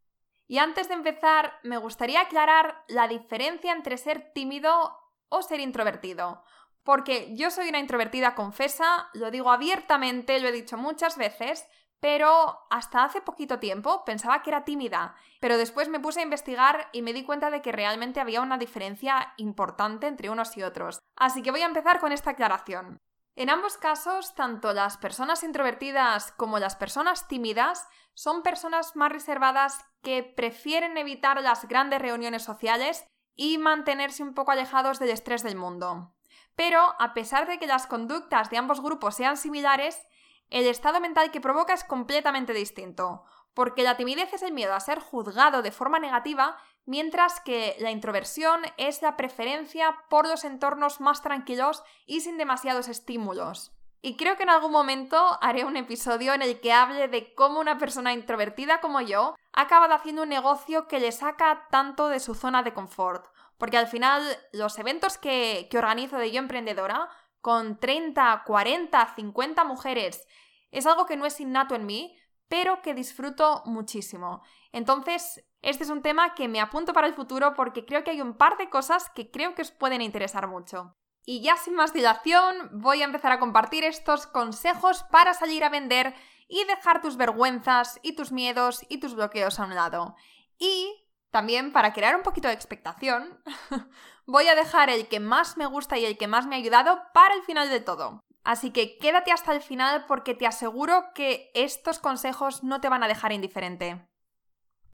Y 0.47 0.57
antes 0.57 0.89
de 0.89 0.95
empezar, 0.95 1.53
me 1.63 1.77
gustaría 1.77 2.21
aclarar 2.21 2.83
la 2.87 3.07
diferencia 3.07 3.71
entre 3.71 3.97
ser 3.97 4.33
tímido 4.33 4.99
o 5.29 5.41
ser 5.41 5.59
introvertido. 5.59 6.43
Porque 6.83 7.33
yo 7.35 7.49
soy 7.49 7.69
una 7.69 7.79
introvertida 7.79 8.35
confesa, 8.35 9.09
lo 9.13 9.31
digo 9.31 9.51
abiertamente, 9.51 10.39
lo 10.39 10.49
he 10.49 10.51
dicho 10.51 10.77
muchas 10.77 11.17
veces, 11.17 11.65
pero 12.03 12.59
hasta 12.69 13.05
hace 13.05 13.21
poquito 13.21 13.59
tiempo 13.59 14.03
pensaba 14.03 14.41
que 14.41 14.49
era 14.49 14.65
tímida, 14.65 15.15
pero 15.39 15.57
después 15.57 15.87
me 15.87 16.01
puse 16.01 16.19
a 16.19 16.23
investigar 16.23 16.89
y 16.91 17.01
me 17.01 17.13
di 17.13 17.23
cuenta 17.23 17.49
de 17.49 17.61
que 17.61 17.71
realmente 17.71 18.19
había 18.19 18.41
una 18.41 18.57
diferencia 18.57 19.33
importante 19.37 20.07
entre 20.07 20.29
unos 20.29 20.57
y 20.57 20.63
otros. 20.63 20.99
Así 21.15 21.41
que 21.41 21.51
voy 21.51 21.61
a 21.61 21.67
empezar 21.67 22.01
con 22.01 22.11
esta 22.11 22.31
aclaración. 22.31 22.97
En 23.35 23.49
ambos 23.49 23.77
casos, 23.77 24.35
tanto 24.35 24.73
las 24.73 24.97
personas 24.97 25.43
introvertidas 25.43 26.33
como 26.33 26.59
las 26.59 26.75
personas 26.75 27.29
tímidas 27.29 27.87
son 28.13 28.43
personas 28.43 28.97
más 28.97 29.11
reservadas 29.11 29.85
que 30.03 30.23
prefieren 30.23 30.97
evitar 30.97 31.41
las 31.41 31.67
grandes 31.67 32.01
reuniones 32.01 32.43
sociales 32.43 33.05
y 33.35 33.57
mantenerse 33.57 34.23
un 34.23 34.33
poco 34.33 34.51
alejados 34.51 34.99
del 34.99 35.09
estrés 35.09 35.41
del 35.41 35.55
mundo. 35.55 36.13
Pero, 36.55 36.95
a 36.99 37.13
pesar 37.13 37.47
de 37.47 37.57
que 37.57 37.67
las 37.67 37.87
conductas 37.87 38.49
de 38.49 38.57
ambos 38.57 38.81
grupos 38.81 39.15
sean 39.15 39.37
similares, 39.37 40.05
el 40.49 40.67
estado 40.67 40.99
mental 40.99 41.31
que 41.31 41.41
provoca 41.41 41.73
es 41.73 41.83
completamente 41.83 42.53
distinto, 42.53 43.23
porque 43.53 43.83
la 43.83 43.97
timidez 43.97 44.33
es 44.33 44.43
el 44.43 44.53
miedo 44.53 44.73
a 44.73 44.79
ser 44.79 44.99
juzgado 44.99 45.61
de 45.61 45.71
forma 45.71 45.99
negativa, 45.99 46.57
mientras 46.85 47.39
que 47.39 47.75
la 47.79 47.91
introversión 47.91 48.61
es 48.77 49.01
la 49.01 49.15
preferencia 49.15 49.97
por 50.09 50.27
los 50.27 50.43
entornos 50.43 51.01
más 51.01 51.21
tranquilos 51.21 51.83
y 52.05 52.21
sin 52.21 52.37
demasiados 52.37 52.87
estímulos. 52.87 53.71
Y 54.05 54.17
creo 54.17 54.35
que 54.35 54.43
en 54.43 54.49
algún 54.49 54.73
momento 54.73 55.37
haré 55.41 55.63
un 55.63 55.77
episodio 55.77 56.33
en 56.33 56.41
el 56.41 56.59
que 56.59 56.73
hable 56.73 57.07
de 57.07 57.33
cómo 57.35 57.61
una 57.61 57.77
persona 57.77 58.11
introvertida 58.11 58.81
como 58.81 58.99
yo 58.99 59.33
ha 59.53 59.61
acabado 59.61 59.93
haciendo 59.93 60.23
un 60.23 60.29
negocio 60.29 60.89
que 60.89 60.99
le 60.99 61.13
saca 61.13 61.67
tanto 61.71 62.09
de 62.09 62.19
su 62.19 62.35
zona 62.35 62.63
de 62.63 62.73
confort. 62.73 63.32
Porque 63.63 63.77
al 63.77 63.87
final 63.87 64.21
los 64.51 64.77
eventos 64.77 65.17
que, 65.17 65.69
que 65.71 65.77
organizo 65.77 66.17
de 66.17 66.29
Yo 66.33 66.39
Emprendedora, 66.39 67.07
con 67.39 67.79
30, 67.79 68.43
40, 68.45 69.13
50 69.15 69.63
mujeres 69.63 70.27
es 70.69 70.85
algo 70.85 71.05
que 71.05 71.15
no 71.15 71.25
es 71.25 71.39
innato 71.39 71.73
en 71.73 71.85
mí, 71.85 72.13
pero 72.49 72.81
que 72.81 72.93
disfruto 72.93 73.63
muchísimo. 73.63 74.43
Entonces, 74.73 75.45
este 75.61 75.85
es 75.85 75.89
un 75.89 76.01
tema 76.01 76.33
que 76.33 76.49
me 76.49 76.59
apunto 76.59 76.91
para 76.91 77.07
el 77.07 77.13
futuro 77.13 77.53
porque 77.53 77.85
creo 77.85 78.03
que 78.03 78.11
hay 78.11 78.19
un 78.19 78.35
par 78.35 78.57
de 78.57 78.69
cosas 78.69 79.09
que 79.11 79.31
creo 79.31 79.55
que 79.55 79.61
os 79.61 79.71
pueden 79.71 80.01
interesar 80.01 80.45
mucho. 80.47 80.97
Y 81.25 81.41
ya 81.41 81.55
sin 81.55 81.75
más 81.75 81.93
dilación, 81.93 82.69
voy 82.73 83.01
a 83.01 83.05
empezar 83.05 83.31
a 83.31 83.39
compartir 83.39 83.85
estos 83.85 84.27
consejos 84.27 85.03
para 85.03 85.33
salir 85.33 85.63
a 85.63 85.69
vender 85.69 86.13
y 86.49 86.65
dejar 86.65 86.99
tus 86.99 87.15
vergüenzas 87.15 87.97
y 88.03 88.17
tus 88.17 88.33
miedos 88.33 88.85
y 88.89 88.97
tus 88.97 89.15
bloqueos 89.15 89.57
a 89.57 89.63
un 89.63 89.73
lado. 89.73 90.17
Y 90.59 91.02
también 91.33 91.73
para 91.73 91.93
crear 91.93 92.15
un 92.15 92.21
poquito 92.21 92.47
de 92.47 92.53
expectación, 92.53 93.41
voy 94.27 94.47
a 94.47 94.55
dejar 94.55 94.91
el 94.91 95.07
que 95.07 95.19
más 95.19 95.57
me 95.57 95.65
gusta 95.65 95.97
y 95.97 96.05
el 96.05 96.15
que 96.15 96.27
más 96.27 96.45
me 96.45 96.53
ha 96.55 96.59
ayudado 96.59 97.01
para 97.11 97.33
el 97.33 97.41
final 97.41 97.71
de 97.71 97.79
todo. 97.79 98.21
Así 98.43 98.69
que 98.69 98.99
quédate 98.99 99.31
hasta 99.31 99.51
el 99.51 99.63
final 99.63 100.05
porque 100.05 100.35
te 100.35 100.45
aseguro 100.45 101.05
que 101.15 101.49
estos 101.55 101.97
consejos 101.97 102.63
no 102.63 102.81
te 102.81 102.89
van 102.89 103.01
a 103.01 103.07
dejar 103.07 103.31
indiferente. 103.31 104.07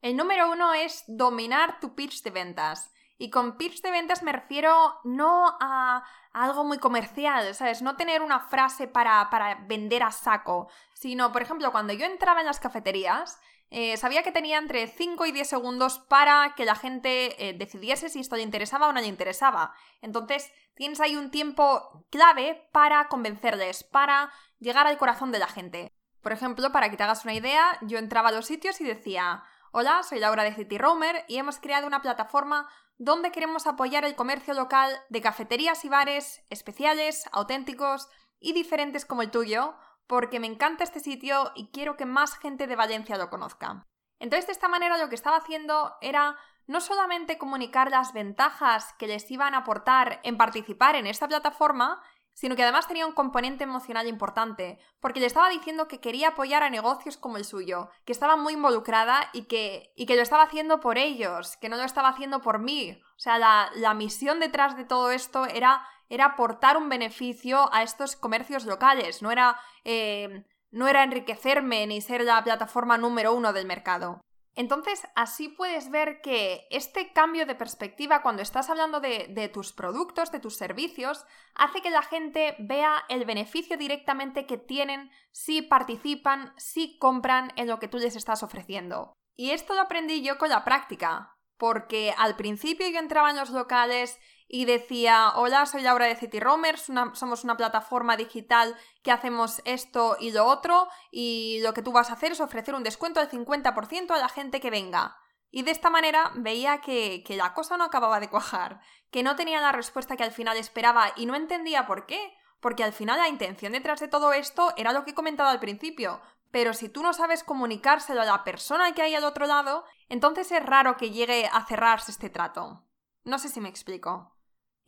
El 0.00 0.16
número 0.16 0.50
uno 0.50 0.72
es 0.72 1.04
dominar 1.06 1.78
tu 1.78 1.94
pitch 1.94 2.22
de 2.22 2.30
ventas. 2.30 2.90
Y 3.18 3.28
con 3.28 3.58
pitch 3.58 3.82
de 3.82 3.90
ventas 3.90 4.22
me 4.22 4.32
refiero 4.32 4.98
no 5.04 5.58
a, 5.60 6.02
algo 6.32 6.64
muy 6.64 6.78
comercial, 6.78 7.54
¿sabes? 7.54 7.82
No 7.82 7.96
tener 7.96 8.22
una 8.22 8.40
frase 8.40 8.88
para, 8.88 9.28
para, 9.28 9.56
vender 9.66 10.04
a 10.04 10.10
saco, 10.10 10.70
sino, 10.94 11.32
por 11.32 11.42
ejemplo, 11.42 11.70
cuando 11.70 11.92
yo 11.92 12.06
entraba 12.06 12.40
en 12.40 12.46
las 12.46 12.60
cafeterías, 12.60 13.38
eh, 13.70 13.96
sabía 13.96 14.24
que 14.24 14.32
tenía 14.32 14.58
entre 14.58 14.88
5 14.88 15.26
y 15.26 15.32
10 15.32 15.48
segundos 15.48 16.00
para 16.00 16.54
que 16.56 16.64
la 16.64 16.74
gente 16.74 17.48
eh, 17.48 17.54
decidiese 17.54 18.08
si 18.08 18.20
esto 18.20 18.36
le 18.36 18.42
interesaba 18.42 18.88
o 18.88 18.92
no 18.92 19.00
le 19.00 19.06
interesaba. 19.06 19.72
Entonces, 20.02 20.52
tienes 20.74 21.00
ahí 21.00 21.14
un 21.14 21.30
tiempo 21.30 22.04
clave 22.10 22.68
para 22.72 23.08
convencerles, 23.08 23.84
para 23.84 24.32
llegar 24.58 24.88
al 24.88 24.98
corazón 24.98 25.30
de 25.30 25.38
la 25.38 25.46
gente. 25.46 25.94
Por 26.20 26.32
ejemplo, 26.32 26.72
para 26.72 26.90
que 26.90 26.96
te 26.96 27.04
hagas 27.04 27.24
una 27.24 27.34
idea, 27.34 27.78
yo 27.82 27.98
entraba 27.98 28.30
a 28.30 28.32
los 28.32 28.46
sitios 28.46 28.80
y 28.80 28.84
decía, 28.84 29.44
hola, 29.72 30.02
soy 30.02 30.18
Laura 30.18 30.42
de 30.42 30.54
City 30.54 30.76
Roamer 30.76 31.24
y 31.28 31.36
hemos 31.36 31.58
creado 31.58 31.86
una 31.86 32.02
plataforma 32.02 32.68
donde 32.98 33.30
queremos 33.30 33.66
apoyar 33.66 34.04
el 34.04 34.16
comercio 34.16 34.52
local 34.52 34.92
de 35.08 35.22
cafeterías 35.22 35.84
y 35.84 35.88
bares 35.88 36.44
especiales, 36.50 37.24
auténticos 37.32 38.08
y 38.40 38.52
diferentes 38.52 39.06
como 39.06 39.22
el 39.22 39.30
tuyo, 39.30 39.74
porque 40.10 40.40
me 40.40 40.48
encanta 40.48 40.82
este 40.82 40.98
sitio 40.98 41.52
y 41.54 41.68
quiero 41.68 41.96
que 41.96 42.04
más 42.04 42.36
gente 42.36 42.66
de 42.66 42.74
Valencia 42.74 43.16
lo 43.16 43.30
conozca. 43.30 43.86
Entonces, 44.18 44.48
de 44.48 44.52
esta 44.52 44.66
manera 44.66 44.98
lo 44.98 45.08
que 45.08 45.14
estaba 45.14 45.36
haciendo 45.36 45.94
era 46.00 46.36
no 46.66 46.80
solamente 46.80 47.38
comunicar 47.38 47.92
las 47.92 48.12
ventajas 48.12 48.92
que 48.98 49.06
les 49.06 49.30
iban 49.30 49.54
a 49.54 49.58
aportar 49.58 50.18
en 50.24 50.36
participar 50.36 50.96
en 50.96 51.06
esta 51.06 51.28
plataforma, 51.28 52.02
sino 52.34 52.56
que 52.56 52.64
además 52.64 52.88
tenía 52.88 53.06
un 53.06 53.12
componente 53.12 53.62
emocional 53.62 54.08
importante, 54.08 54.80
porque 54.98 55.20
le 55.20 55.26
estaba 55.26 55.48
diciendo 55.48 55.86
que 55.86 56.00
quería 56.00 56.30
apoyar 56.30 56.64
a 56.64 56.70
negocios 56.70 57.16
como 57.16 57.36
el 57.36 57.44
suyo, 57.44 57.88
que 58.04 58.12
estaba 58.12 58.34
muy 58.34 58.54
involucrada 58.54 59.30
y 59.32 59.44
que, 59.44 59.92
y 59.94 60.06
que 60.06 60.16
lo 60.16 60.22
estaba 60.22 60.42
haciendo 60.42 60.80
por 60.80 60.98
ellos, 60.98 61.56
que 61.58 61.68
no 61.68 61.76
lo 61.76 61.84
estaba 61.84 62.08
haciendo 62.08 62.40
por 62.40 62.58
mí. 62.58 63.00
O 63.16 63.20
sea, 63.20 63.38
la, 63.38 63.70
la 63.76 63.94
misión 63.94 64.40
detrás 64.40 64.76
de 64.76 64.84
todo 64.84 65.12
esto 65.12 65.46
era 65.46 65.86
era 66.10 66.26
aportar 66.26 66.76
un 66.76 66.90
beneficio 66.90 67.72
a 67.72 67.82
estos 67.82 68.16
comercios 68.16 68.66
locales, 68.66 69.22
no 69.22 69.30
era, 69.30 69.58
eh, 69.84 70.44
no 70.70 70.88
era 70.88 71.02
enriquecerme 71.02 71.86
ni 71.86 72.02
ser 72.02 72.22
la 72.22 72.44
plataforma 72.44 72.98
número 72.98 73.32
uno 73.32 73.54
del 73.54 73.66
mercado. 73.66 74.20
Entonces, 74.56 75.06
así 75.14 75.48
puedes 75.48 75.90
ver 75.90 76.20
que 76.22 76.66
este 76.70 77.12
cambio 77.12 77.46
de 77.46 77.54
perspectiva 77.54 78.20
cuando 78.20 78.42
estás 78.42 78.68
hablando 78.68 79.00
de, 79.00 79.28
de, 79.30 79.48
tus 79.48 79.72
productos, 79.72 80.32
de 80.32 80.40
tus 80.40 80.56
servicios, 80.56 81.24
hace 81.54 81.80
que 81.80 81.90
la 81.90 82.02
gente 82.02 82.56
vea 82.58 83.04
el 83.08 83.24
beneficio 83.24 83.76
directamente 83.76 84.46
que 84.46 84.58
tienen 84.58 85.10
si 85.30 85.62
participan, 85.62 86.52
si 86.56 86.98
compran 86.98 87.52
en 87.56 87.68
lo 87.68 87.78
que 87.78 87.88
tú 87.88 87.98
les 87.98 88.16
estás 88.16 88.42
ofreciendo. 88.42 89.12
Y 89.36 89.52
esto 89.52 89.74
lo 89.74 89.82
aprendí 89.82 90.20
yo 90.20 90.36
con 90.36 90.50
la 90.50 90.64
práctica, 90.64 91.32
porque 91.60 92.14
al 92.16 92.36
principio 92.36 92.88
yo 92.88 92.98
entraba 92.98 93.28
en 93.28 93.36
los 93.36 93.50
locales 93.50 94.18
y 94.48 94.64
decía, 94.64 95.34
hola, 95.36 95.66
soy 95.66 95.82
Laura 95.82 96.06
de 96.06 96.16
City 96.16 96.40
Roamers, 96.40 96.90
somos 97.12 97.44
una 97.44 97.58
plataforma 97.58 98.16
digital 98.16 98.74
que 99.02 99.12
hacemos 99.12 99.60
esto 99.66 100.16
y 100.18 100.32
lo 100.32 100.46
otro 100.46 100.88
y 101.12 101.60
lo 101.62 101.74
que 101.74 101.82
tú 101.82 101.92
vas 101.92 102.08
a 102.08 102.14
hacer 102.14 102.32
es 102.32 102.40
ofrecer 102.40 102.74
un 102.74 102.82
descuento 102.82 103.20
del 103.20 103.28
50% 103.28 104.10
a 104.10 104.18
la 104.18 104.30
gente 104.30 104.58
que 104.58 104.70
venga. 104.70 105.18
Y 105.50 105.62
de 105.62 105.70
esta 105.70 105.90
manera 105.90 106.32
veía 106.34 106.80
que, 106.80 107.22
que 107.26 107.36
la 107.36 107.52
cosa 107.52 107.76
no 107.76 107.84
acababa 107.84 108.20
de 108.20 108.30
cuajar, 108.30 108.80
que 109.10 109.22
no 109.22 109.36
tenía 109.36 109.60
la 109.60 109.72
respuesta 109.72 110.16
que 110.16 110.24
al 110.24 110.32
final 110.32 110.56
esperaba 110.56 111.12
y 111.14 111.26
no 111.26 111.34
entendía 111.34 111.86
por 111.86 112.06
qué, 112.06 112.32
porque 112.60 112.84
al 112.84 112.94
final 112.94 113.18
la 113.18 113.28
intención 113.28 113.72
detrás 113.72 114.00
de 114.00 114.08
todo 114.08 114.32
esto 114.32 114.72
era 114.78 114.94
lo 114.94 115.04
que 115.04 115.10
he 115.10 115.14
comentado 115.14 115.50
al 115.50 115.60
principio, 115.60 116.22
pero 116.50 116.74
si 116.74 116.88
tú 116.88 117.02
no 117.02 117.12
sabes 117.12 117.44
comunicárselo 117.44 118.22
a 118.22 118.24
la 118.26 118.44
persona 118.44 118.92
que 118.92 119.02
hay 119.02 119.14
al 119.14 119.24
otro 119.24 119.46
lado, 119.46 119.84
entonces 120.08 120.50
es 120.52 120.64
raro 120.64 120.96
que 120.96 121.10
llegue 121.10 121.48
a 121.52 121.64
cerrarse 121.66 122.10
este 122.10 122.30
trato. 122.30 122.84
No 123.24 123.38
sé 123.38 123.48
si 123.48 123.60
me 123.60 123.68
explico. 123.68 124.36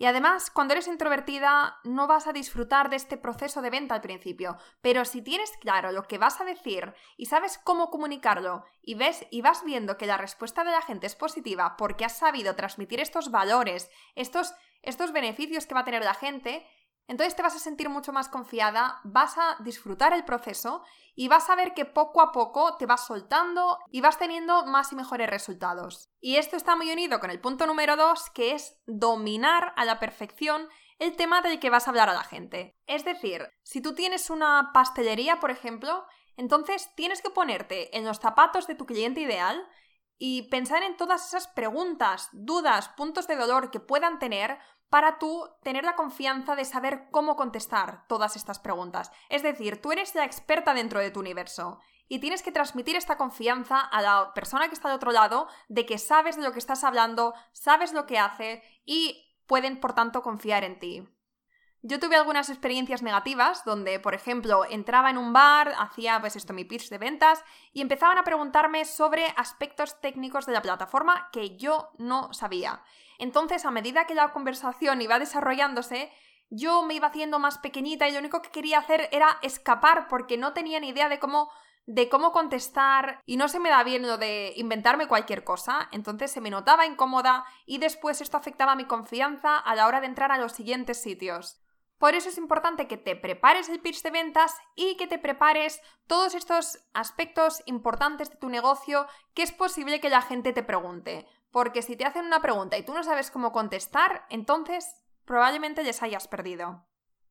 Y 0.02 0.06
además, 0.06 0.50
cuando 0.50 0.74
eres 0.74 0.88
introvertida, 0.88 1.78
no 1.84 2.08
vas 2.08 2.26
a 2.26 2.32
disfrutar 2.32 2.90
de 2.90 2.96
este 2.96 3.16
proceso 3.16 3.62
de 3.62 3.70
venta 3.70 3.94
al 3.94 4.00
principio, 4.00 4.56
pero 4.80 5.04
si 5.04 5.22
tienes 5.22 5.52
claro 5.60 5.92
lo 5.92 6.08
que 6.08 6.18
vas 6.18 6.40
a 6.40 6.44
decir 6.44 6.92
y 7.16 7.26
sabes 7.26 7.56
cómo 7.58 7.88
comunicarlo 7.88 8.64
y 8.80 8.94
ves 8.94 9.24
y 9.30 9.42
vas 9.42 9.64
viendo 9.64 9.98
que 9.98 10.06
la 10.06 10.16
respuesta 10.16 10.64
de 10.64 10.72
la 10.72 10.82
gente 10.82 11.06
es 11.06 11.14
positiva 11.14 11.76
porque 11.76 12.04
has 12.04 12.18
sabido 12.18 12.56
transmitir 12.56 12.98
estos 12.98 13.30
valores, 13.30 13.92
estos, 14.16 14.54
estos 14.82 15.12
beneficios 15.12 15.66
que 15.66 15.74
va 15.74 15.82
a 15.82 15.84
tener 15.84 16.02
la 16.02 16.14
gente, 16.14 16.66
entonces 17.08 17.34
te 17.34 17.42
vas 17.42 17.54
a 17.56 17.58
sentir 17.58 17.88
mucho 17.88 18.12
más 18.12 18.28
confiada, 18.28 19.00
vas 19.04 19.36
a 19.36 19.56
disfrutar 19.60 20.12
el 20.12 20.24
proceso 20.24 20.82
y 21.14 21.28
vas 21.28 21.50
a 21.50 21.56
ver 21.56 21.74
que 21.74 21.84
poco 21.84 22.20
a 22.20 22.32
poco 22.32 22.76
te 22.76 22.86
vas 22.86 23.06
soltando 23.06 23.78
y 23.90 24.00
vas 24.00 24.18
teniendo 24.18 24.64
más 24.66 24.92
y 24.92 24.96
mejores 24.96 25.28
resultados. 25.28 26.10
Y 26.20 26.36
esto 26.36 26.56
está 26.56 26.76
muy 26.76 26.90
unido 26.90 27.20
con 27.20 27.30
el 27.30 27.40
punto 27.40 27.66
número 27.66 27.96
2, 27.96 28.30
que 28.30 28.52
es 28.52 28.80
dominar 28.86 29.72
a 29.76 29.84
la 29.84 29.98
perfección 29.98 30.68
el 30.98 31.16
tema 31.16 31.42
del 31.42 31.58
que 31.58 31.70
vas 31.70 31.86
a 31.86 31.90
hablar 31.90 32.08
a 32.08 32.14
la 32.14 32.24
gente. 32.24 32.76
Es 32.86 33.04
decir, 33.04 33.48
si 33.62 33.80
tú 33.80 33.94
tienes 33.94 34.30
una 34.30 34.70
pastelería, 34.72 35.40
por 35.40 35.50
ejemplo, 35.50 36.06
entonces 36.36 36.94
tienes 36.94 37.20
que 37.20 37.30
ponerte 37.30 37.96
en 37.96 38.04
los 38.04 38.20
zapatos 38.20 38.66
de 38.66 38.74
tu 38.74 38.86
cliente 38.86 39.20
ideal 39.20 39.66
y 40.18 40.42
pensar 40.50 40.84
en 40.84 40.96
todas 40.96 41.26
esas 41.26 41.48
preguntas, 41.48 42.28
dudas, 42.32 42.88
puntos 42.90 43.26
de 43.26 43.36
dolor 43.36 43.70
que 43.70 43.80
puedan 43.80 44.20
tener 44.20 44.58
para 44.92 45.18
tú 45.18 45.48
tener 45.62 45.84
la 45.84 45.96
confianza 45.96 46.54
de 46.54 46.66
saber 46.66 47.08
cómo 47.10 47.34
contestar 47.34 48.06
todas 48.08 48.36
estas 48.36 48.58
preguntas. 48.58 49.10
Es 49.30 49.42
decir, 49.42 49.80
tú 49.80 49.90
eres 49.90 50.14
la 50.14 50.26
experta 50.26 50.74
dentro 50.74 51.00
de 51.00 51.10
tu 51.10 51.20
universo 51.20 51.80
y 52.08 52.18
tienes 52.18 52.42
que 52.42 52.52
transmitir 52.52 52.94
esta 52.94 53.16
confianza 53.16 53.80
a 53.80 54.02
la 54.02 54.34
persona 54.34 54.68
que 54.68 54.74
está 54.74 54.90
de 54.90 54.96
otro 54.96 55.10
lado 55.10 55.48
de 55.70 55.86
que 55.86 55.96
sabes 55.96 56.36
de 56.36 56.42
lo 56.42 56.52
que 56.52 56.58
estás 56.58 56.84
hablando, 56.84 57.32
sabes 57.52 57.94
lo 57.94 58.04
que 58.04 58.18
hace 58.18 58.62
y 58.84 59.34
pueden, 59.46 59.80
por 59.80 59.94
tanto, 59.94 60.22
confiar 60.22 60.62
en 60.62 60.78
ti. 60.78 61.08
Yo 61.84 61.98
tuve 61.98 62.14
algunas 62.14 62.48
experiencias 62.48 63.02
negativas 63.02 63.64
donde, 63.64 63.98
por 63.98 64.14
ejemplo, 64.14 64.64
entraba 64.70 65.10
en 65.10 65.18
un 65.18 65.32
bar, 65.32 65.74
hacía 65.76 66.20
pues 66.20 66.36
esto 66.36 66.52
mi 66.52 66.64
pitch 66.64 66.90
de 66.90 66.98
ventas 66.98 67.44
y 67.72 67.80
empezaban 67.80 68.18
a 68.18 68.22
preguntarme 68.22 68.84
sobre 68.84 69.26
aspectos 69.36 70.00
técnicos 70.00 70.46
de 70.46 70.52
la 70.52 70.62
plataforma 70.62 71.28
que 71.32 71.56
yo 71.56 71.90
no 71.98 72.32
sabía. 72.32 72.84
Entonces, 73.18 73.64
a 73.64 73.72
medida 73.72 74.06
que 74.06 74.14
la 74.14 74.32
conversación 74.32 75.02
iba 75.02 75.18
desarrollándose, 75.18 76.12
yo 76.50 76.84
me 76.84 76.94
iba 76.94 77.08
haciendo 77.08 77.40
más 77.40 77.58
pequeñita 77.58 78.08
y 78.08 78.12
lo 78.12 78.20
único 78.20 78.42
que 78.42 78.50
quería 78.50 78.78
hacer 78.78 79.08
era 79.10 79.38
escapar 79.42 80.06
porque 80.06 80.38
no 80.38 80.52
tenía 80.52 80.78
ni 80.78 80.90
idea 80.90 81.08
de 81.08 81.18
cómo 81.18 81.50
de 81.84 82.08
cómo 82.08 82.30
contestar 82.30 83.20
y 83.26 83.36
no 83.36 83.48
se 83.48 83.58
me 83.58 83.68
da 83.68 83.82
bien 83.82 84.02
lo 84.06 84.16
de 84.16 84.52
inventarme 84.54 85.08
cualquier 85.08 85.42
cosa, 85.42 85.88
entonces 85.90 86.30
se 86.30 86.40
me 86.40 86.48
notaba 86.48 86.86
incómoda 86.86 87.44
y 87.66 87.78
después 87.78 88.20
esto 88.20 88.36
afectaba 88.36 88.76
mi 88.76 88.84
confianza 88.84 89.58
a 89.58 89.74
la 89.74 89.88
hora 89.88 90.00
de 90.00 90.06
entrar 90.06 90.30
a 90.30 90.38
los 90.38 90.52
siguientes 90.52 91.02
sitios. 91.02 91.61
Por 92.02 92.16
eso 92.16 92.30
es 92.30 92.36
importante 92.36 92.88
que 92.88 92.96
te 92.96 93.14
prepares 93.14 93.68
el 93.68 93.78
pitch 93.78 94.02
de 94.02 94.10
ventas 94.10 94.56
y 94.74 94.96
que 94.96 95.06
te 95.06 95.20
prepares 95.20 95.80
todos 96.08 96.34
estos 96.34 96.80
aspectos 96.94 97.62
importantes 97.66 98.28
de 98.28 98.34
tu 98.34 98.48
negocio 98.48 99.06
que 99.34 99.44
es 99.44 99.52
posible 99.52 100.00
que 100.00 100.10
la 100.10 100.20
gente 100.20 100.52
te 100.52 100.64
pregunte. 100.64 101.28
Porque 101.52 101.80
si 101.80 101.94
te 101.94 102.04
hacen 102.04 102.26
una 102.26 102.42
pregunta 102.42 102.76
y 102.76 102.84
tú 102.84 102.92
no 102.92 103.04
sabes 103.04 103.30
cómo 103.30 103.52
contestar, 103.52 104.26
entonces 104.30 104.96
probablemente 105.24 105.84
les 105.84 106.02
hayas 106.02 106.26
perdido. 106.26 106.84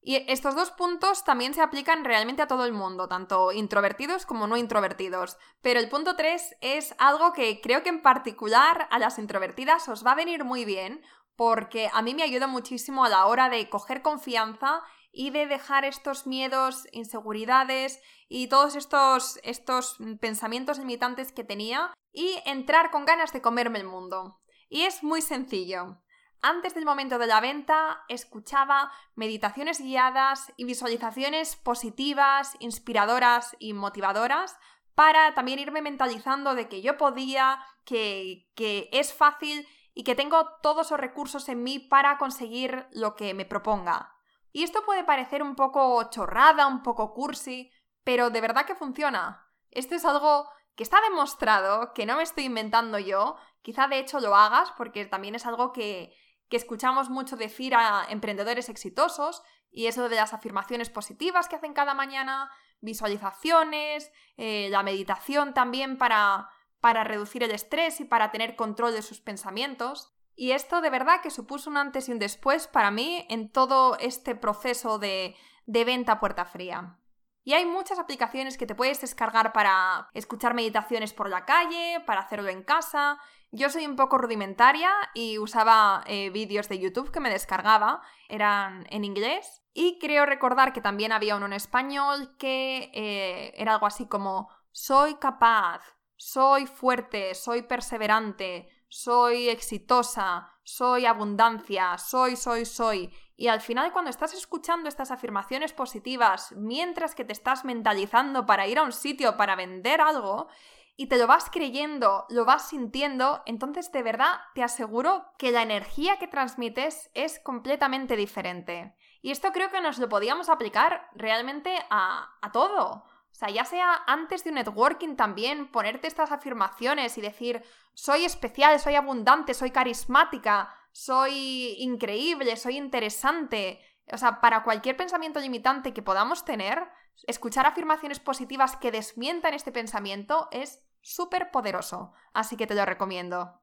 Y 0.04 0.26
estos 0.32 0.56
dos 0.56 0.72
puntos 0.72 1.26
también 1.26 1.54
se 1.54 1.62
aplican 1.62 2.06
realmente 2.06 2.42
a 2.42 2.48
todo 2.48 2.66
el 2.66 2.72
mundo, 2.72 3.10
tanto 3.10 3.52
introvertidos 3.52 4.26
como 4.26 4.48
no 4.48 4.56
introvertidos. 4.56 5.38
Pero 5.62 5.82
el 5.82 5.90
punto 5.90 6.16
3 6.16 6.56
es 6.62 6.96
algo 6.98 7.34
que 7.34 7.60
creo 7.62 7.84
que 7.84 7.90
en 7.90 8.02
particular 8.02 8.88
a 8.90 9.00
las 9.00 9.20
introvertidas 9.20 9.90
os 9.90 10.06
va 10.06 10.14
a 10.14 10.16
venir 10.16 10.44
muy 10.44 10.64
bien, 10.64 11.04
porque 11.44 11.90
a 11.92 12.04
mí 12.04 12.14
me 12.14 12.22
ayuda 12.22 12.46
muchísimo 12.46 13.04
a 13.04 13.10
la 13.10 13.26
hora 13.26 13.50
de 13.50 13.68
coger 13.68 14.04
confianza 14.04 14.84
y 15.12 15.32
de 15.32 15.48
dejar 15.48 15.86
estos 15.86 16.28
miedos, 16.28 16.88
inseguridades 16.92 18.00
y 18.30 18.46
todos 18.46 18.76
estos, 18.76 19.40
estos 19.42 19.98
pensamientos 20.20 20.78
limitantes 20.78 21.32
que 21.32 21.44
tenía 21.44 21.96
y 22.14 22.36
entrar 22.46 22.92
con 22.92 23.06
ganas 23.06 23.34
de 23.34 23.42
comerme 23.42 23.80
el 23.80 23.88
mundo. 23.88 24.40
Y 24.70 24.82
es 24.84 25.02
muy 25.02 25.24
sencillo. 25.24 26.04
Antes 26.44 26.76
del 26.76 26.86
momento 26.86 27.18
de 27.18 27.26
la 27.26 27.42
venta, 27.42 28.04
escuchaba 28.08 28.92
meditaciones 29.16 29.82
guiadas 29.82 30.54
y 30.58 30.66
visualizaciones 30.66 31.56
positivas, 31.56 32.56
inspiradoras 32.60 33.56
y 33.58 33.74
motivadoras 33.74 34.56
para 34.94 35.34
también 35.34 35.58
irme 35.58 35.82
mentalizando 35.82 36.54
de 36.54 36.70
que 36.70 36.84
yo 36.84 36.98
podía, 36.98 37.66
que, 37.84 38.48
que 38.54 38.90
es 38.92 39.12
fácil 39.12 39.66
y 39.94 40.04
que 40.04 40.16
tengo 40.16 40.48
todos 40.62 40.92
los 40.92 41.00
recursos 41.00 41.50
en 41.50 41.64
mí 41.64 41.80
para 41.80 42.18
conseguir 42.18 42.88
lo 42.92 43.16
que 43.16 43.34
me 43.34 43.46
proponga. 43.46 44.16
Y 44.52 44.64
esto 44.64 44.84
puede 44.86 45.04
parecer 45.04 45.44
un 45.44 45.56
poco 45.56 46.10
chorrada, 46.10 46.68
un 46.68 46.84
poco 46.84 47.14
cursi, 47.14 47.72
pero 48.04 48.30
de 48.30 48.42
verdad 48.42 48.66
que 48.66 48.76
funciona. 48.76 49.48
Esto 49.70 49.96
es 49.96 50.06
algo 50.06 50.50
que 50.76 50.84
está 50.84 51.00
demostrado, 51.02 51.94
que 51.94 52.06
no 52.06 52.18
me 52.18 52.24
estoy 52.24 52.46
inventando 52.46 53.00
yo, 53.00 53.38
quizá 53.62 53.88
de 53.88 54.00
hecho 54.00 54.20
lo 54.20 54.36
hagas 54.36 54.72
porque 54.78 55.06
también 55.06 55.36
es 55.36 55.46
algo 55.46 55.72
que, 55.72 56.16
que 56.50 56.58
escuchamos 56.58 57.10
mucho 57.10 57.38
decir 57.38 57.76
a 57.76 58.06
emprendedores 58.10 58.70
exitosos 58.70 59.42
y 59.70 59.88
eso 59.88 60.10
de 60.10 60.18
las 60.18 60.34
afirmaciones 60.34 60.90
positivas 60.90 61.48
que 61.48 61.56
hacen 61.56 61.74
cada 61.74 61.94
mañana, 61.94 62.52
visualizaciones, 62.82 64.12
eh, 64.38 64.68
la 64.70 64.84
meditación 64.84 65.54
también 65.54 65.98
para 65.98 66.50
para 66.82 67.04
reducir 67.04 67.44
el 67.44 67.52
estrés 67.52 68.02
y 68.02 68.06
para 68.06 68.32
tener 68.32 68.56
control 68.56 68.94
de 68.94 69.02
sus 69.02 69.22
pensamientos. 69.22 70.12
Y 70.36 70.52
esto 70.52 70.82
de 70.82 70.90
verdad 70.90 71.22
que 71.22 71.30
supuso 71.30 71.70
un 71.70 71.78
antes 71.78 72.10
y 72.10 72.12
un 72.12 72.20
después 72.20 72.68
para 72.68 72.92
mí 72.92 73.26
en 73.30 73.52
todo 73.52 73.98
este 74.00 74.36
proceso 74.36 74.98
de, 74.98 75.36
de 75.66 75.86
venta 75.86 76.20
puerta 76.20 76.46
fría. 76.46 76.98
Y 77.44 77.54
hay 77.54 77.66
muchas 77.66 77.98
aplicaciones 77.98 78.58
que 78.58 78.68
te 78.68 78.76
puedes 78.76 79.02
descargar 79.02 79.52
para 79.52 80.10
escuchar 80.14 80.54
meditaciones 80.54 81.14
por 81.14 81.30
la 81.30 81.46
calle, 81.46 82.02
para 82.06 82.22
hacerlo 82.22 82.50
en 82.50 82.64
casa. 82.64 83.20
Yo 83.52 83.70
soy 83.70 83.86
un 83.86 83.96
poco 83.96 84.18
rudimentaria 84.18 84.92
y 85.14 85.40
usaba 85.40 86.04
eh, 86.06 86.30
vídeos 86.30 86.70
de 86.70 86.80
YouTube 86.80 87.12
que 87.12 87.20
me 87.20 87.32
descargaba, 87.32 88.02
eran 88.30 88.86
en 88.90 89.04
inglés. 89.04 89.64
Y 89.74 89.98
creo 90.00 90.26
recordar 90.26 90.72
que 90.72 90.82
también 90.82 91.12
había 91.12 91.36
uno 91.36 91.48
en 91.48 91.54
español 91.54 92.36
que 92.38 92.92
eh, 92.94 93.54
era 93.56 93.74
algo 93.74 93.88
así 93.88 94.08
como 94.08 94.50
soy 94.72 95.16
capaz, 95.16 95.82
soy 96.24 96.68
fuerte, 96.68 97.34
soy 97.34 97.64
perseverante, 97.64 98.70
soy 98.90 99.50
exitosa, 99.50 100.54
soy 100.64 101.08
abundancia, 101.08 101.98
soy, 101.98 102.36
soy, 102.36 102.66
soy. 102.66 103.12
Y 103.36 103.48
al 103.48 103.60
final 103.60 103.92
cuando 103.92 104.12
estás 104.12 104.36
escuchando 104.36 104.88
estas 104.88 105.10
afirmaciones 105.10 105.74
positivas 105.74 106.54
mientras 106.56 107.16
que 107.16 107.26
te 107.26 107.34
estás 107.34 107.66
mentalizando 107.66 108.46
para 108.46 108.68
ir 108.68 108.78
a 108.78 108.84
un 108.84 108.92
sitio 108.92 109.36
para 109.36 109.56
vender 109.56 110.00
algo, 110.00 110.48
y 110.96 111.08
te 111.08 111.18
lo 111.18 111.26
vas 111.26 111.50
creyendo, 111.50 112.28
lo 112.30 112.46
vas 112.46 112.70
sintiendo, 112.70 113.42
entonces 113.48 113.92
de 113.92 114.04
verdad 114.04 114.42
te 114.54 114.62
aseguro 114.62 115.26
que 115.40 115.52
la 115.52 115.64
energía 115.64 116.20
que 116.20 116.28
transmites 116.28 117.10
es 117.16 117.40
completamente 117.40 118.16
diferente. 118.16 118.96
Y 119.24 119.32
esto 119.32 119.52
creo 119.52 119.72
que 119.72 119.82
nos 119.82 119.98
lo 119.98 120.08
podíamos 120.08 120.50
aplicar 120.50 121.10
realmente 121.16 121.76
a, 121.90 122.38
a 122.40 122.52
todo. 122.52 123.06
Sea, 123.42 123.50
ya 123.50 123.66
sea 123.66 124.04
antes 124.06 124.44
de 124.44 124.52
un 124.52 124.58
networking 124.58 125.16
también, 125.16 125.72
ponerte 125.72 126.08
estas 126.08 126.32
afirmaciones 126.32 127.18
y 127.18 127.22
decir, 127.22 127.64
soy 127.96 128.24
especial, 128.24 128.80
soy 128.80 128.94
abundante, 128.94 129.56
soy 129.56 129.72
carismática, 129.72 130.72
soy 130.92 131.76
increíble, 131.80 132.56
soy 132.56 132.78
interesante. 132.78 133.82
O 134.14 134.18
sea, 134.20 134.42
para 134.42 134.62
cualquier 134.62 134.96
pensamiento 134.96 135.40
limitante 135.40 135.92
que 135.92 136.04
podamos 136.04 136.46
tener, 136.46 136.88
escuchar 137.26 137.66
afirmaciones 137.66 138.20
positivas 138.20 138.76
que 138.76 138.92
desmientan 138.92 139.56
este 139.56 139.72
pensamiento 139.72 140.48
es 140.52 140.84
súper 141.02 141.50
poderoso. 141.50 142.14
Así 142.34 142.56
que 142.58 142.68
te 142.68 142.76
lo 142.76 142.86
recomiendo. 142.86 143.60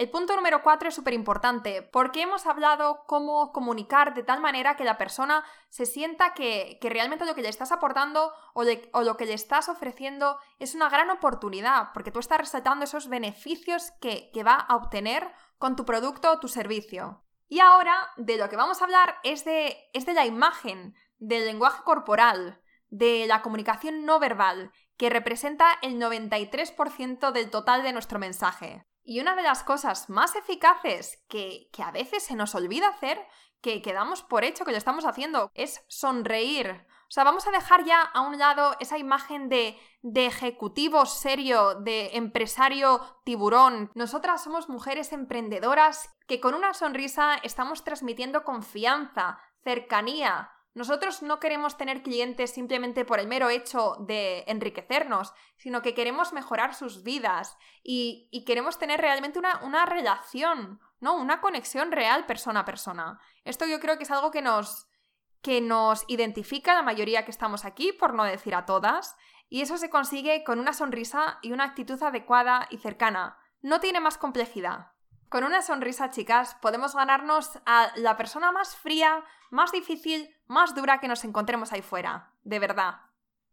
El 0.00 0.08
punto 0.08 0.34
número 0.34 0.62
4 0.62 0.88
es 0.88 0.94
súper 0.94 1.12
importante 1.12 1.82
porque 1.82 2.22
hemos 2.22 2.46
hablado 2.46 3.04
cómo 3.06 3.52
comunicar 3.52 4.14
de 4.14 4.22
tal 4.22 4.40
manera 4.40 4.74
que 4.74 4.84
la 4.84 4.96
persona 4.96 5.44
se 5.68 5.84
sienta 5.84 6.32
que, 6.32 6.78
realmente 6.80 7.26
lo 7.26 7.34
que 7.34 7.42
le 7.42 7.50
estás 7.50 7.70
aportando 7.70 8.32
o, 8.54 8.64
lo 8.64 9.16
que 9.18 9.26
le 9.26 9.34
estás 9.34 9.68
ofreciendo 9.68 10.38
es 10.58 10.74
una 10.74 10.88
gran 10.88 11.10
oportunidad 11.10 11.90
porque 11.92 12.10
tú 12.10 12.18
estás 12.18 12.38
resaltando 12.38 12.86
esos 12.86 13.08
beneficios 13.08 13.90
que, 14.00 14.30
que 14.32 14.42
va 14.42 14.54
a 14.54 14.76
obtener 14.76 15.34
con 15.58 15.76
tu 15.76 15.84
producto 15.84 16.32
o 16.32 16.40
tu 16.40 16.48
servicio. 16.48 17.22
Y 17.46 17.60
ahora 17.60 18.08
de 18.16 18.38
lo 18.38 18.48
que 18.48 18.56
vamos 18.56 18.80
a 18.80 18.86
hablar 18.86 19.16
es 19.22 19.44
de, 19.44 19.76
es 19.92 20.06
de 20.06 20.14
la 20.14 20.24
imagen, 20.24 20.94
del 21.18 21.44
lenguaje 21.44 21.82
corporal, 21.82 22.62
de 22.88 23.26
la 23.26 23.42
comunicación 23.42 24.06
no 24.06 24.18
verbal, 24.18 24.72
que 24.96 25.10
representa 25.10 25.76
el 25.82 26.00
93% 26.00 27.32
del 27.32 27.50
total 27.50 27.82
de 27.82 27.92
nuestro 27.92 28.18
mensaje. 28.18 28.86
Y 29.10 29.18
una 29.18 29.34
de 29.34 29.42
las 29.42 29.64
cosas 29.64 30.08
más 30.08 30.36
eficaces 30.36 31.20
que, 31.28 31.68
a 31.84 31.90
veces 31.90 32.22
se 32.22 32.36
nos 32.36 32.54
olvida 32.54 32.90
hacer, 32.90 33.18
que 33.60 33.82
quedamos 33.82 34.22
por 34.22 34.44
hecho 34.44 34.64
que 34.64 34.70
lo 34.70 34.76
estamos 34.76 35.04
haciendo, 35.04 35.50
es 35.54 35.84
sonreír. 35.88 36.86
O 37.08 37.10
sea, 37.10 37.24
vamos 37.24 37.44
a 37.48 37.50
dejar 37.50 37.84
ya 37.84 38.02
a 38.02 38.20
un 38.20 38.38
lado 38.38 38.76
esa 38.78 38.98
imagen 38.98 39.48
de, 39.48 39.76
de 40.02 40.26
ejecutivo 40.26 41.06
serio, 41.06 41.74
de 41.74 42.10
empresario 42.12 43.00
tiburón. 43.24 43.90
Nosotras 43.96 44.44
somos 44.44 44.68
mujeres 44.68 45.12
emprendedoras 45.12 46.08
que 46.28 46.38
con 46.38 46.54
una 46.54 46.72
sonrisa 46.72 47.34
estamos 47.42 47.82
transmitiendo 47.82 48.44
confianza, 48.44 49.40
cercanía, 49.64 50.52
nosotros 50.72 51.22
no 51.22 51.40
queremos 51.40 51.76
tener 51.76 52.02
clientes 52.02 52.52
simplemente 52.52 53.04
por 53.04 53.18
el 53.18 53.26
mero 53.26 53.48
hecho 53.48 53.96
de 54.00 54.44
enriquecernos, 54.46 55.32
sino 55.56 55.82
que 55.82 55.94
queremos 55.94 56.32
mejorar 56.32 56.74
sus 56.74 57.02
vidas 57.02 57.56
y, 57.82 58.44
queremos 58.46 58.78
tener 58.78 59.00
realmente 59.00 59.40
una, 59.40 59.84
relación, 59.84 60.80
¿no? 61.00 61.14
Una 61.14 61.40
conexión 61.40 61.90
real 61.90 62.24
persona 62.26 62.60
a 62.60 62.64
persona. 62.64 63.20
Esto 63.44 63.66
yo 63.66 63.80
creo 63.80 63.96
que 63.96 64.04
es 64.04 64.10
algo 64.12 64.30
que 64.30 64.42
nos, 64.42 64.88
que 65.42 65.60
nos 65.60 66.04
identifica 66.06 66.72
a 66.72 66.76
la 66.76 66.82
mayoría 66.82 67.24
que 67.24 67.32
estamos 67.32 67.64
aquí, 67.64 67.92
por 67.92 68.14
no 68.14 68.22
decir 68.22 68.54
a 68.54 68.64
todas, 68.64 69.16
y 69.48 69.62
eso 69.62 69.76
se 69.76 69.90
consigue 69.90 70.44
con 70.44 70.60
una 70.60 70.72
sonrisa 70.72 71.40
y 71.42 71.50
una 71.50 71.64
actitud 71.64 72.00
adecuada 72.00 72.68
y 72.70 72.78
cercana. 72.78 73.36
No 73.60 73.80
tiene 73.80 73.98
más 73.98 74.18
complejidad. 74.18 74.92
Con 75.28 75.44
una 75.44 75.62
sonrisa, 75.62 76.10
chicas, 76.10 76.56
podemos 76.62 76.94
ganarnos 76.94 77.58
a 77.66 77.92
la 77.96 78.16
persona 78.16 78.52
más 78.52 78.76
fría, 78.76 79.24
más 79.50 79.70
difícil, 79.72 80.34
más 80.50 80.74
dura 80.74 80.98
que 80.98 81.06
nos 81.06 81.24
encontremos 81.24 81.72
ahí 81.72 81.80
fuera, 81.80 82.32
de 82.42 82.58
verdad. 82.58 83.02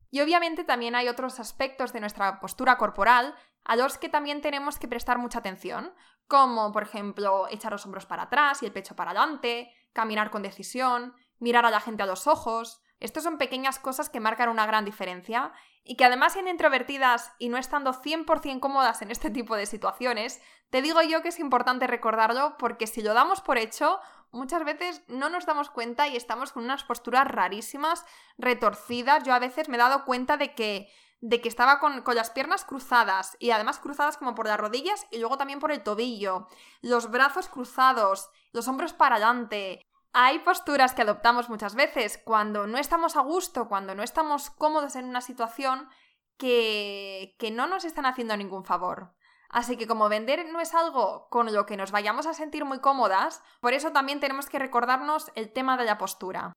Y 0.10 0.21
obviamente 0.21 0.63
también 0.63 0.95
hay 0.95 1.07
otros 1.07 1.39
aspectos 1.39 1.93
de 1.93 1.99
nuestra 1.99 2.39
postura 2.39 2.77
corporal 2.77 3.36
a 3.63 3.75
los 3.75 3.99
que 3.99 4.10
también 4.10 4.41
tenemos 4.41 4.79
que 4.79 4.88
prestar 4.88 5.19
mucha 5.19 5.39
atención, 5.39 5.93
como 6.27 6.71
por 6.71 6.83
ejemplo 6.83 7.47
echar 7.51 7.71
los 7.71 7.86
hombros 7.86 8.07
para 8.07 8.23
atrás 8.23 8.63
y 8.63 8.65
el 8.65 8.71
pecho 8.71 8.95
para 8.95 9.12
adelante, 9.12 9.71
caminar 9.93 10.31
con 10.31 10.41
decisión, 10.41 11.13
mirar 11.38 11.65
a 11.67 11.69
la 11.69 11.81
gente 11.81 12.01
a 12.01 12.07
los 12.07 12.25
ojos, 12.25 12.81
estas 12.99 13.23
son 13.23 13.38
pequeñas 13.38 13.77
cosas 13.77 14.10
que 14.10 14.19
marcan 14.19 14.49
una 14.49 14.65
gran 14.65 14.83
diferencia 14.83 15.51
y 15.83 15.97
que 15.97 16.05
además 16.05 16.33
siendo 16.33 16.49
introvertidas 16.49 17.31
y 17.38 17.49
no 17.49 17.57
estando 17.57 17.93
100% 17.93 18.60
cómodas 18.60 19.03
en 19.03 19.12
este 19.12 19.29
tipo 19.29 19.55
de 19.55 19.67
situaciones, 19.67 20.41
te 20.71 20.81
digo 20.81 21.01
yo 21.03 21.21
que 21.21 21.29
es 21.29 21.39
importante 21.39 21.86
recordarlo 21.86 22.57
porque 22.57 22.88
si 22.88 23.03
lo 23.03 23.13
damos 23.13 23.41
por 23.41 23.57
hecho, 23.60 23.99
Muchas 24.32 24.63
veces 24.66 25.04
no 25.08 25.30
nos 25.30 25.46
damos 25.46 25.70
cuenta 25.70 26.08
y 26.08 26.16
estamos 26.16 26.52
con 26.52 26.63
unas 26.63 26.84
posturas 26.84 27.28
rarísimas, 27.28 28.06
retorcidas. 28.38 29.24
Yo 29.24 29.34
a 29.34 29.40
veces 29.40 29.70
me 29.70 29.76
he 29.76 29.80
dado 29.80 30.06
cuenta 30.06 30.38
de 30.38 30.54
que 30.54 30.90
de 31.20 31.42
que 31.42 31.50
estaba 31.50 31.80
con, 31.80 32.04
con, 32.04 32.16
las 32.16 32.30
piernas 32.30 32.63
cruzadas 32.63 33.38
y 33.40 33.50
además 33.50 33.80
cruzadas 33.80 34.18
como 34.18 34.36
por 34.36 34.46
las 34.46 34.60
rodillas 34.60 35.08
y 35.10 35.18
luego 35.18 35.38
también 35.38 35.60
por 35.60 35.72
el 35.72 35.82
tobillo, 35.82 36.48
los 36.82 37.10
brazos 37.10 37.48
cruzados, 37.48 38.30
los 38.52 38.68
hombros 38.68 38.94
para 38.94 39.16
adelante. 39.16 39.82
Hay 40.13 40.40
posturas 40.40 40.94
que 40.94 41.02
adoptamos 41.02 41.50
muchas 41.50 41.76
veces 41.76 42.20
cuando 42.24 42.68
no 42.68 42.78
estamos 42.78 43.16
a 43.16 43.22
gusto, 43.22 43.68
cuando 43.68 43.96
no 43.96 44.04
estamos 44.04 44.50
cómodos 44.52 44.96
en 44.96 45.06
una 45.06 45.22
situación 45.22 45.90
que, 46.38 47.36
que 47.40 47.52
no 47.52 47.68
nos 47.68 47.84
están 47.84 48.06
haciendo 48.06 48.38
ningún 48.38 48.63
favor. 48.63 49.13
Así 49.58 49.76
que 49.76 49.88
como 49.88 50.08
vender 50.08 50.46
no 50.52 50.62
es 50.62 50.76
algo 50.76 51.30
con 51.32 51.52
lo 51.52 51.65
que 51.65 51.78
nos 51.78 51.89
vayamos 51.89 52.28
a 52.28 52.36
sentir 52.36 52.63
muy 52.63 52.80
cómodas, 52.80 53.41
por 53.60 53.74
eso 53.74 53.91
también 53.91 54.20
tenemos 54.20 54.50
que 54.50 54.60
recordarnos 54.60 55.32
el 55.34 55.52
tema 55.52 55.78
de 55.78 55.86
la 55.86 55.98
postura. 55.98 56.54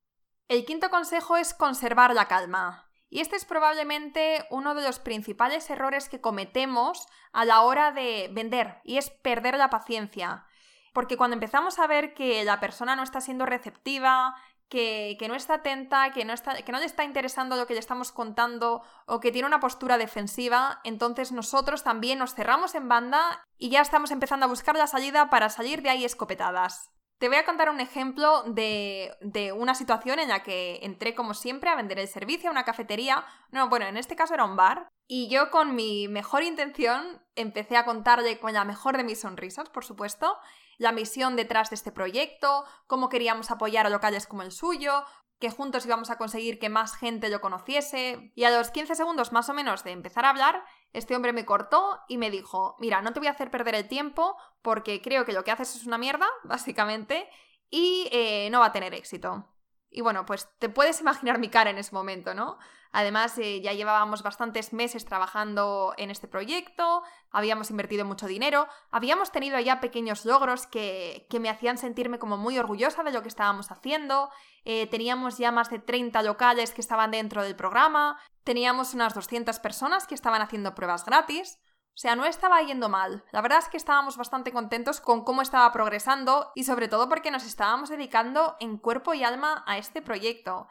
El 0.48 0.66
quinto 0.66 0.90
consejo 0.90 1.38
es 1.38 1.54
conservar 1.54 2.12
la 2.14 2.28
calma. 2.28 2.90
Y 3.08 3.20
este 3.20 3.36
es 3.36 3.46
probablemente 3.46 4.46
uno 4.50 4.74
de 4.74 4.82
los 4.82 4.98
principales 4.98 5.70
errores 5.70 6.10
que 6.10 6.20
cometemos 6.20 7.06
a 7.32 7.46
la 7.46 7.62
hora 7.62 7.90
de 7.90 8.28
vender, 8.32 8.82
y 8.84 8.98
es 8.98 9.08
perder 9.08 9.56
la 9.56 9.70
paciencia. 9.70 10.44
Porque 10.92 11.16
cuando 11.16 11.36
empezamos 11.36 11.78
a 11.78 11.86
ver 11.86 12.12
que 12.12 12.44
la 12.44 12.60
persona 12.60 12.96
no 12.96 13.02
está 13.02 13.22
siendo 13.22 13.46
receptiva, 13.46 14.34
que, 14.70 15.26
no 15.28 15.34
está 15.34 15.54
atenta, 15.54 16.12
que 16.12 16.24
no, 16.24 16.32
está, 16.32 16.62
que 16.62 16.72
no 16.72 16.78
le 16.78 16.86
está 16.86 17.04
interesando 17.04 17.56
lo 17.56 17.66
que 17.66 17.74
le 17.74 17.80
estamos 17.80 18.12
contando 18.12 18.82
o 19.04 19.20
que 19.20 19.32
tiene 19.32 19.48
una 19.48 19.60
postura 19.60 19.98
defensiva, 19.98 20.80
entonces 20.84 21.32
nosotros 21.32 21.82
también 21.82 22.20
nos 22.20 22.34
cerramos 22.34 22.74
en 22.74 22.88
banda 22.88 23.44
y 23.58 23.68
ya 23.68 23.82
estamos 23.82 24.12
empezando 24.12 24.46
a 24.46 24.48
buscar 24.48 24.76
la 24.76 24.86
salida 24.86 25.28
para 25.28 25.50
salir 25.50 25.82
de 25.82 25.90
ahí 25.90 26.04
escopetadas. 26.04 26.90
Te 27.18 27.28
voy 27.28 27.36
a 27.36 27.44
contar 27.44 27.68
un 27.68 27.80
ejemplo 27.80 28.44
de, 28.44 29.12
de, 29.20 29.52
una 29.52 29.74
situación 29.74 30.20
en 30.20 30.30
la 30.30 30.42
que 30.42 30.78
entré 30.82 31.14
como 31.14 31.34
siempre 31.34 31.68
a 31.68 31.74
vender 31.74 31.98
el 31.98 32.08
servicio 32.08 32.48
a 32.48 32.52
una 32.52 32.64
cafetería. 32.64 33.26
No, 33.50 33.68
bueno, 33.68 33.84
en 33.84 33.98
este 33.98 34.16
caso 34.16 34.32
era 34.32 34.46
un 34.46 34.56
bar. 34.56 34.88
Y 35.06 35.28
yo 35.28 35.50
con 35.50 35.74
mi 35.74 36.08
mejor 36.08 36.44
intención 36.44 37.20
empecé 37.34 37.76
a 37.76 37.84
contarle 37.84 38.38
con 38.38 38.54
la 38.54 38.64
mejor 38.64 38.96
de 38.96 39.04
mis 39.04 39.20
sonrisas, 39.20 39.68
por 39.68 39.84
supuesto, 39.84 40.38
la 40.80 40.92
misión 40.92 41.36
detrás 41.36 41.68
de 41.68 41.74
este 41.74 41.92
proyecto, 41.92 42.64
cómo 42.86 43.10
queríamos 43.10 43.50
apoyar 43.50 43.86
a 43.86 43.90
locales 43.90 44.26
como 44.26 44.40
el 44.40 44.50
suyo, 44.50 45.04
que 45.38 45.50
juntos 45.50 45.84
íbamos 45.84 46.08
a 46.08 46.16
conseguir 46.16 46.58
que 46.58 46.70
más 46.70 46.96
gente 46.96 47.28
lo 47.28 47.42
conociese. 47.42 48.32
Y 48.34 48.44
a 48.44 48.50
los 48.50 48.70
15 48.70 48.94
segundos 48.94 49.30
más 49.30 49.50
o 49.50 49.54
menos 49.54 49.84
de 49.84 49.90
empezar 49.90 50.24
a 50.24 50.30
hablar, 50.30 50.64
este 50.94 51.14
hombre 51.14 51.34
me 51.34 51.44
cortó 51.44 52.00
y 52.08 52.16
me 52.16 52.30
dijo, 52.30 52.76
mira, 52.80 53.02
no 53.02 53.12
te 53.12 53.20
voy 53.20 53.26
a 53.26 53.32
hacer 53.32 53.50
perder 53.50 53.74
el 53.74 53.88
tiempo 53.88 54.38
porque 54.62 55.02
creo 55.02 55.26
que 55.26 55.34
lo 55.34 55.44
que 55.44 55.50
haces 55.50 55.76
es 55.76 55.86
una 55.86 55.98
mierda, 55.98 56.26
básicamente, 56.44 57.28
y 57.68 58.08
eh, 58.10 58.48
no 58.50 58.60
va 58.60 58.66
a 58.66 58.72
tener 58.72 58.94
éxito. 58.94 59.52
Y 59.90 60.00
bueno, 60.00 60.24
pues 60.24 60.48
te 60.58 60.70
puedes 60.70 61.02
imaginar 61.02 61.38
mi 61.38 61.50
cara 61.50 61.68
en 61.68 61.76
ese 61.76 61.94
momento, 61.94 62.32
¿no? 62.32 62.56
Además, 62.92 63.36
eh, 63.38 63.60
ya 63.60 63.72
llevábamos 63.72 64.22
bastantes 64.22 64.72
meses 64.72 65.04
trabajando 65.04 65.94
en 65.96 66.10
este 66.10 66.26
proyecto, 66.26 67.02
habíamos 67.30 67.70
invertido 67.70 68.04
mucho 68.04 68.26
dinero, 68.26 68.68
habíamos 68.90 69.32
tenido 69.32 69.58
ya 69.60 69.80
pequeños 69.80 70.24
logros 70.24 70.66
que, 70.66 71.26
me 71.40 71.48
hacían 71.48 71.78
sentirme 71.78 72.18
como 72.18 72.36
muy 72.36 72.58
orgullosa 72.58 73.02
de 73.02 73.12
lo 73.12 73.22
que 73.22 73.28
estábamos 73.28 73.70
haciendo, 73.70 74.30
eh, 74.64 74.86
teníamos 74.88 75.38
ya 75.38 75.52
más 75.52 75.70
de 75.70 75.78
30 75.78 76.22
locales 76.22 76.72
que 76.72 76.80
estaban 76.80 77.10
dentro 77.10 77.42
del 77.42 77.56
programa, 77.56 78.20
teníamos 78.44 78.94
unas 78.94 79.14
200 79.14 79.58
personas 79.60 80.06
que 80.06 80.14
estaban 80.14 80.42
haciendo 80.42 80.74
pruebas 80.74 81.04
gratis, 81.04 81.58
o 81.94 81.98
sea, 82.00 82.16
no 82.16 82.24
estaba 82.24 82.62
yendo 82.62 82.88
mal. 82.88 83.24
La 83.30 83.42
verdad 83.42 83.58
es 83.58 83.68
que 83.68 83.76
estábamos 83.76 84.16
bastante 84.16 84.52
contentos 84.52 85.00
con 85.00 85.24
cómo 85.24 85.42
estaba 85.42 85.70
progresando 85.72 86.50
y 86.54 86.64
sobre 86.64 86.88
todo 86.88 87.08
porque 87.08 87.30
nos 87.30 87.44
estábamos 87.44 87.90
dedicando 87.90 88.56
en 88.60 88.78
cuerpo 88.78 89.12
y 89.12 89.22
alma 89.22 89.64
a 89.66 89.76
este 89.76 90.00
proyecto. 90.00 90.66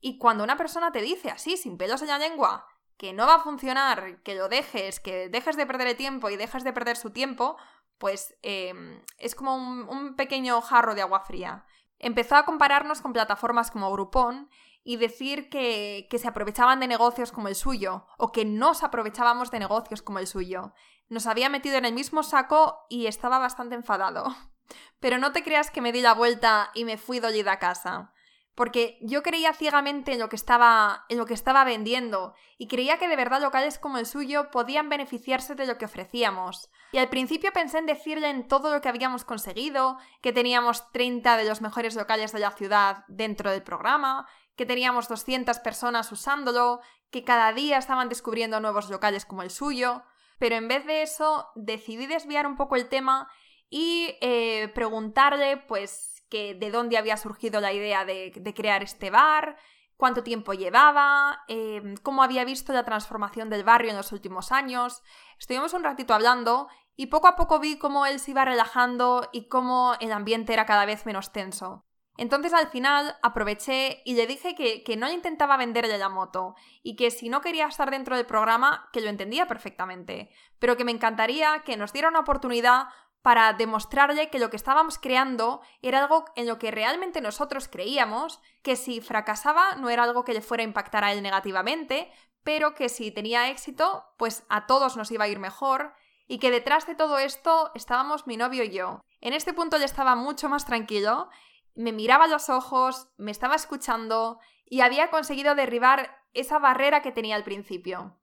Y 0.00 0.18
cuando 0.18 0.44
una 0.44 0.58
persona 0.58 0.92
te 0.92 1.00
dice 1.00 1.30
así, 1.30 1.56
sin 1.56 1.78
pelos 1.78 2.02
en 2.02 2.08
la 2.08 2.18
lengua, 2.18 2.66
que 2.96 3.12
no 3.12 3.26
va 3.26 3.36
a 3.36 3.42
funcionar, 3.42 4.22
que 4.22 4.34
lo 4.34 4.48
dejes, 4.48 5.00
que 5.00 5.28
dejes 5.28 5.56
de 5.56 5.66
perder 5.66 5.88
el 5.88 5.96
tiempo 5.96 6.30
y 6.30 6.36
dejes 6.36 6.64
de 6.64 6.72
perder 6.72 6.96
su 6.96 7.10
tiempo, 7.10 7.56
pues 7.98 8.34
em, 8.42 9.02
es 9.18 9.34
como 9.34 9.56
un, 9.56 10.14
pequeño 10.16 10.60
jarro 10.60 10.94
de 10.94 11.02
agua 11.02 11.20
fría. 11.20 11.64
Empezó 11.98 12.36
a 12.36 12.44
compararnos 12.44 13.00
con 13.00 13.12
plataformas 13.12 13.70
como 13.70 13.90
Groupon 13.92 14.50
y 14.82 14.96
decir 14.96 15.48
que, 15.48 16.06
se 16.10 16.28
aprovechaban 16.28 16.80
de 16.80 16.88
negocios 16.88 17.32
como 17.32 17.48
el 17.48 17.54
suyo 17.54 18.06
o 18.18 18.32
que 18.32 18.44
nos 18.44 18.82
aprovechábamos 18.82 19.50
de 19.50 19.58
negocios 19.58 20.02
como 20.02 20.18
el 20.18 20.26
suyo. 20.26 20.74
Nos 21.08 21.26
había 21.26 21.48
metido 21.48 21.76
en 21.76 21.84
el 21.84 21.94
mismo 21.94 22.22
saco 22.22 22.86
y 22.88 23.06
estaba 23.06 23.38
bastante 23.38 23.74
enfadado. 23.74 24.24
Pero 25.00 25.18
no 25.18 25.32
te 25.32 25.42
creas 25.42 25.70
que 25.70 25.80
me 25.80 25.92
di 25.92 26.00
la 26.00 26.14
vuelta 26.14 26.70
y 26.74 26.84
me 26.84 26.98
fui 26.98 27.20
dolida 27.20 27.52
a 27.52 27.58
casa. 27.58 28.13
Porque 28.54 28.98
yo 29.00 29.22
creía 29.22 29.52
ciegamente 29.52 30.12
en 30.12 30.20
lo 30.20 30.28
que 30.28 30.36
estaba, 30.36 31.04
en 31.08 31.18
lo 31.18 31.26
que 31.26 31.34
estaba 31.34 31.64
vendiendo 31.64 32.34
y 32.56 32.68
creía 32.68 32.98
que 32.98 33.08
de 33.08 33.16
verdad 33.16 33.42
locales 33.42 33.78
como 33.78 33.98
el 33.98 34.06
suyo 34.06 34.50
podían 34.50 34.88
beneficiarse 34.88 35.54
de 35.54 35.66
lo 35.66 35.76
que 35.76 35.86
ofrecíamos. 35.86 36.70
Y 36.92 36.98
al 36.98 37.08
principio 37.08 37.52
pensé 37.52 37.78
en 37.78 37.86
decirle 37.86 38.30
en 38.30 38.46
todo 38.46 38.72
lo 38.72 38.80
que 38.80 38.88
habíamos 38.88 39.24
conseguido, 39.24 39.98
que 40.22 40.32
teníamos 40.32 40.90
30 40.92 41.36
de 41.36 41.44
los 41.44 41.60
mejores 41.60 41.96
locales 41.96 42.32
de 42.32 42.38
la 42.38 42.52
ciudad 42.52 43.04
dentro 43.08 43.50
del 43.50 43.64
programa, 43.64 44.28
que 44.56 44.66
teníamos 44.66 45.08
200 45.08 45.58
personas 45.58 46.12
usándolo, 46.12 46.80
que 47.10 47.24
cada 47.24 47.52
día 47.52 47.78
estaban 47.78 48.08
descubriendo 48.08 48.60
nuevos 48.60 48.88
locales 48.88 49.24
como 49.24 49.42
el 49.42 49.50
suyo, 49.50 50.04
pero 50.38 50.56
en 50.56 50.68
vez 50.68 50.84
de 50.86 51.02
eso 51.02 51.48
decidí 51.54 52.06
desviar 52.06 52.46
un 52.46 52.56
poco 52.56 52.76
el 52.76 52.88
tema 52.88 53.28
y 53.68 54.16
eh, 54.20 54.70
preguntarle 54.74 55.56
pues 55.56 56.13
que 56.28 56.54
de 56.54 56.70
dónde 56.70 56.98
había 56.98 57.16
surgido 57.16 57.60
la 57.60 57.72
idea 57.72 58.04
de, 58.04 58.32
crear 58.54 58.82
este 58.82 59.10
bar, 59.10 59.56
cuánto 59.96 60.22
tiempo 60.22 60.52
llevaba, 60.52 61.44
em, 61.48 61.96
cómo 61.96 62.22
había 62.22 62.44
visto 62.44 62.72
la 62.72 62.84
transformación 62.84 63.50
del 63.50 63.64
barrio 63.64 63.90
en 63.90 63.96
los 63.96 64.12
últimos 64.12 64.52
años. 64.52 65.02
Estuvimos 65.38 65.72
un 65.72 65.84
ratito 65.84 66.14
hablando 66.14 66.68
y 66.96 67.06
poco 67.06 67.28
a 67.28 67.36
poco 67.36 67.58
vi 67.60 67.78
cómo 67.78 68.06
él 68.06 68.20
se 68.20 68.32
iba 68.32 68.44
relajando 68.44 69.28
y 69.32 69.48
cómo 69.48 69.94
el 70.00 70.12
ambiente 70.12 70.52
era 70.52 70.66
cada 70.66 70.86
vez 70.86 71.06
menos 71.06 71.32
tenso. 71.32 71.84
Entonces 72.16 72.52
al 72.52 72.68
final 72.68 73.16
aproveché 73.22 74.02
y 74.04 74.14
le 74.14 74.28
dije 74.28 74.54
que, 74.54 74.96
no 74.96 75.10
intentaba 75.10 75.56
venderle 75.56 75.98
la 75.98 76.08
moto 76.08 76.54
y 76.82 76.94
que 76.94 77.10
si 77.10 77.28
no 77.28 77.40
quería 77.40 77.66
estar 77.66 77.90
dentro 77.90 78.16
del 78.16 78.26
programa, 78.26 78.88
que 78.92 79.00
lo 79.00 79.08
entendía 79.08 79.46
perfectamente, 79.46 80.30
pero 80.60 80.76
que 80.76 80.84
me 80.84 80.92
encantaría 80.92 81.62
que 81.64 81.76
nos 81.76 81.92
diera 81.92 82.08
una 82.08 82.20
oportunidad 82.20 82.86
para 83.24 83.54
demostrarle 83.54 84.28
que 84.28 84.38
lo 84.38 84.50
que 84.50 84.56
estábamos 84.56 84.98
creando 84.98 85.62
era 85.82 85.98
algo 85.98 86.26
en 86.36 86.46
lo 86.46 86.60
que 86.60 86.70
realmente 86.70 87.20
nosotros 87.20 87.66
creíamos, 87.66 88.40
que 88.62 88.76
si 88.76 89.00
fracasaba 89.00 89.74
no 89.76 89.90
era 89.90 90.04
algo 90.04 90.24
que 90.24 90.34
le 90.34 90.42
fuera 90.42 90.62
a 90.62 90.66
impactar 90.66 91.02
a 91.02 91.12
él 91.12 91.22
negativamente, 91.22 92.12
pero 92.44 92.74
que 92.74 92.88
si 92.88 93.10
tenía 93.10 93.48
éxito, 93.48 94.04
pues 94.18 94.44
a 94.48 94.66
todos 94.66 94.96
nos 94.96 95.10
iba 95.10 95.24
a 95.24 95.28
ir 95.28 95.38
mejor, 95.38 95.94
y 96.26 96.38
que 96.38 96.50
detrás 96.50 96.86
de 96.86 96.94
todo 96.94 97.18
esto 97.18 97.72
estábamos 97.74 98.26
mi 98.26 98.36
novio 98.36 98.62
y 98.62 98.70
yo. 98.70 99.00
En 99.20 99.32
este 99.32 99.52
punto 99.52 99.78
ya 99.78 99.86
estaba 99.86 100.14
mucho 100.14 100.48
más 100.48 100.64
tranquilo 100.66 101.30
me 101.74 101.92
miraba 101.92 102.24
a 102.24 102.28
los 102.28 102.48
ojos, 102.48 103.08
me 103.16 103.30
estaba 103.30 103.54
escuchando 103.54 104.38
y 104.64 104.80
había 104.80 105.10
conseguido 105.10 105.54
derribar 105.54 106.16
esa 106.32 106.58
barrera 106.58 107.02
que 107.02 107.12
tenía 107.12 107.36
al 107.36 107.44
principio. 107.44 108.16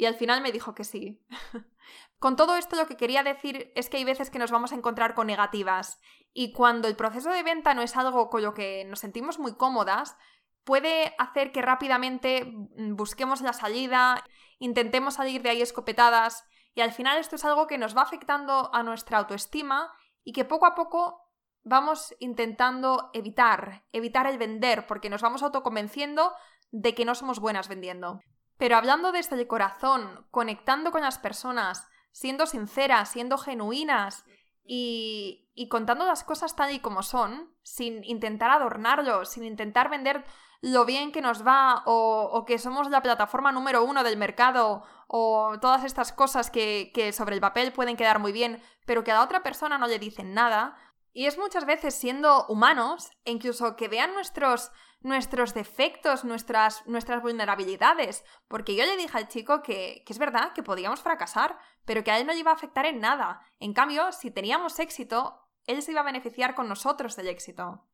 Y 0.00 0.06
al 0.06 0.14
final 0.14 0.40
me 0.40 0.50
dijo 0.50 0.74
que 0.74 0.84
sí. 0.84 1.20
con 2.18 2.34
todo 2.34 2.56
esto 2.56 2.74
lo 2.74 2.86
que 2.86 2.96
quería 2.96 3.22
decir 3.22 3.70
es 3.74 3.90
que 3.90 3.98
hay 3.98 4.04
veces 4.04 4.30
que 4.30 4.38
nos 4.38 4.50
vamos 4.50 4.72
a 4.72 4.74
encontrar 4.74 5.14
con 5.14 5.26
negativas 5.26 6.00
y 6.32 6.54
cuando 6.54 6.88
el 6.88 6.96
proceso 6.96 7.28
de 7.28 7.42
venta 7.42 7.74
no 7.74 7.82
es 7.82 7.94
algo 7.98 8.30
con 8.30 8.42
lo 8.42 8.54
que 8.54 8.86
nos 8.86 9.00
sentimos 9.00 9.38
muy 9.38 9.56
cómodas, 9.56 10.16
puede 10.64 11.14
hacer 11.18 11.52
que 11.52 11.60
rápidamente 11.60 12.50
busquemos 12.94 13.42
la 13.42 13.52
salida, 13.52 14.24
intentemos 14.58 15.14
salir 15.16 15.42
de 15.42 15.50
ahí 15.50 15.60
escopetadas 15.60 16.46
y 16.74 16.80
al 16.80 16.92
final 16.92 17.18
esto 17.18 17.36
es 17.36 17.44
algo 17.44 17.66
que 17.66 17.76
nos 17.76 17.94
va 17.94 18.00
afectando 18.00 18.74
a 18.74 18.82
nuestra 18.82 19.18
autoestima 19.18 19.92
y 20.24 20.32
que 20.32 20.46
poco 20.46 20.64
a 20.64 20.74
poco 20.74 21.28
vamos 21.62 22.14
intentando 22.20 23.10
evitar, 23.12 23.84
evitar 23.92 24.26
el 24.26 24.38
vender, 24.38 24.86
porque 24.86 25.10
nos 25.10 25.20
vamos 25.20 25.42
autoconvenciendo 25.42 26.32
de 26.70 26.94
que 26.94 27.04
no 27.04 27.14
somos 27.14 27.38
buenas 27.38 27.68
vendiendo. 27.68 28.22
Pero 28.60 28.76
hablando 28.76 29.10
desde 29.10 29.36
el 29.36 29.46
corazón, 29.46 30.26
conectando 30.30 30.92
con 30.92 31.00
las 31.00 31.18
personas, 31.18 31.88
siendo 32.12 32.44
sinceras, 32.44 33.08
siendo 33.08 33.38
genuinas 33.38 34.26
y, 34.62 35.50
y 35.54 35.68
contando 35.68 36.04
las 36.04 36.24
cosas 36.24 36.54
tal 36.56 36.70
y 36.70 36.80
como 36.80 37.02
son, 37.02 37.54
sin 37.62 38.04
intentar 38.04 38.50
adornarlo, 38.50 39.24
sin 39.24 39.44
intentar 39.44 39.88
vender 39.88 40.26
lo 40.60 40.84
bien 40.84 41.10
que 41.10 41.22
nos 41.22 41.44
va 41.44 41.82
o, 41.86 42.28
o, 42.30 42.44
que 42.44 42.58
somos 42.58 42.90
la 42.90 43.00
plataforma 43.00 43.50
número 43.50 43.82
uno 43.82 44.04
del 44.04 44.18
mercado 44.18 44.82
o 45.06 45.54
todas 45.62 45.84
estas 45.84 46.12
cosas 46.12 46.50
que, 46.50 46.92
que 46.92 47.14
sobre 47.14 47.36
el 47.36 47.40
papel 47.40 47.72
pueden 47.72 47.96
quedar 47.96 48.18
muy 48.18 48.30
bien, 48.30 48.62
pero 48.84 49.04
que 49.04 49.10
a 49.10 49.14
la 49.14 49.24
otra 49.24 49.42
persona 49.42 49.78
no 49.78 49.86
le 49.86 49.98
dicen 49.98 50.34
nada, 50.34 50.76
y 51.12 51.26
es 51.26 51.38
muchas 51.38 51.64
veces 51.66 51.94
siendo 51.94 52.46
humanos, 52.46 53.10
incluso 53.24 53.76
que 53.76 53.88
vean 53.88 54.14
nuestros, 54.14 54.70
nuestros 55.00 55.54
defectos, 55.54 56.24
nuestras, 56.24 56.86
nuestras 56.86 57.22
vulnerabilidades. 57.22 58.24
Porque 58.48 58.76
yo 58.76 58.84
le 58.84 58.96
dije 58.96 59.16
al 59.16 59.28
chico 59.28 59.62
que, 59.62 60.02
que 60.06 60.12
es 60.12 60.18
verdad 60.18 60.52
que 60.52 60.62
podíamos 60.62 61.00
fracasar, 61.00 61.58
pero 61.84 62.04
que 62.04 62.10
a 62.10 62.18
él 62.18 62.26
no 62.26 62.32
le 62.32 62.38
iba 62.38 62.50
a 62.50 62.54
afectar 62.54 62.86
en 62.86 63.00
nada. 63.00 63.42
En 63.58 63.74
cambio, 63.74 64.12
si 64.12 64.30
teníamos 64.30 64.78
éxito, 64.78 65.48
él 65.66 65.82
se 65.82 65.92
iba 65.92 66.00
a 66.00 66.04
beneficiar 66.04 66.54
con 66.54 66.68
nosotros 66.68 67.16
del 67.16 67.28
éxito. 67.28 67.86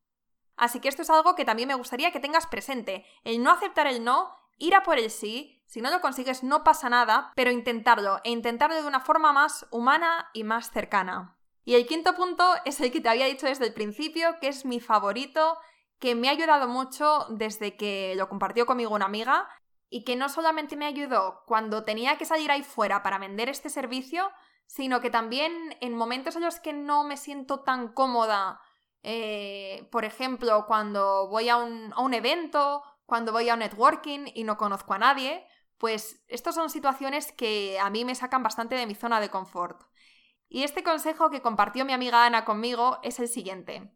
Así 0.57 0.81
que 0.81 0.89
esto 0.89 1.03
es 1.03 1.11
algo 1.11 1.35
que 1.35 1.45
también 1.45 1.69
me 1.69 1.75
gustaría 1.75 2.13
que 2.13 2.21
tengas 2.21 2.47
presente. 2.47 3.05
El 3.25 3.43
no 3.43 3.51
aceptar 3.51 3.87
el 3.87 4.05
no, 4.05 4.35
ir 4.59 4.75
a 4.75 4.83
por 4.83 4.99
el 4.99 5.11
sí. 5.11 5.63
Si 5.67 5.81
no 5.81 5.91
lo 5.91 6.01
consigues, 6.01 6.43
no 6.43 6.65
pasa 6.65 6.89
nada, 6.89 7.33
pero 7.35 7.51
intentarlo, 7.51 8.21
e 8.25 8.31
intentarlo 8.31 8.77
de 8.77 8.87
una 8.87 9.01
forma 9.01 9.33
más 9.33 9.67
humana 9.71 10.31
y 10.33 10.45
más 10.45 10.71
cercana. 10.71 11.36
Y 11.67 11.75
el 11.75 11.87
quinto 11.87 12.15
punto 12.15 12.45
es 12.65 12.81
el 12.81 12.91
que 12.91 13.03
te 13.03 13.11
había 13.11 13.27
dicho 13.27 13.47
desde 13.47 13.67
el 13.67 13.75
principio, 13.75 14.39
que 14.41 14.49
es 14.49 14.65
mi 14.65 14.81
favorito, 14.81 15.59
que 15.99 16.15
me 16.15 16.29
ha 16.29 16.31
ayudado 16.31 16.67
mucho 16.67 17.27
desde 17.29 17.77
que 17.77 18.15
lo 18.17 18.31
compartió 18.31 18.65
conmigo 18.65 18.95
una 18.95 19.05
amiga, 19.05 19.47
y 19.91 20.05
que 20.05 20.17
no 20.17 20.31
solamente 20.31 20.77
me 20.77 20.87
ayudó 20.87 21.43
cuando 21.47 21.85
tenía 21.85 22.17
que 22.17 22.25
salir 22.25 22.51
ahí 22.51 22.63
fuera 22.63 23.03
para 23.03 23.19
vender 23.19 23.51
este 23.51 23.69
servicio, 23.69 24.31
sino 24.67 25.03
que 25.03 25.11
también 25.11 25.77
en 25.83 25.95
momentos 25.95 26.37
en 26.37 26.43
los 26.43 26.59
que 26.61 26.73
no 26.73 27.05
me 27.05 27.19
siento 27.19 27.61
tan 27.61 27.93
cómoda 27.93 28.61
eh, 29.09 29.89
por 29.93 30.05
ejemplo, 30.05 30.67
cuando 30.67 31.29
voy 31.29 31.49
a 31.49 31.59
un, 31.59 31.93
a 31.95 32.01
un 32.01 32.13
evento, 32.13 32.83
cuando 33.05 33.31
voy 33.31 33.49
a 33.49 33.55
un 33.55 33.61
networking 33.61 34.27
y 34.35 34.43
no 34.43 34.57
conozco 34.57 34.95
a 34.95 34.99
nadie, 34.99 35.47
pues 35.79 36.25
estas 36.27 36.57
son 36.57 36.71
situaciones 36.71 37.31
que 37.31 37.79
a 37.79 37.89
mí 37.89 38.05
me 38.05 38.17
sacan 38.17 38.43
bastante 38.43 38.75
de 38.75 38.85
mi 38.85 38.97
zona 38.97 39.21
de 39.21 39.29
confort. 39.31 39.81
Y 40.49 40.63
este 40.63 40.83
consejo 40.83 41.31
que 41.31 41.43
compartió 41.43 41.85
mi 41.85 41.93
amiga 41.93 42.25
Ana 42.25 42.45
conmigo 42.45 42.99
es 43.03 43.19
el 43.19 43.29
siguiente. 43.29 43.93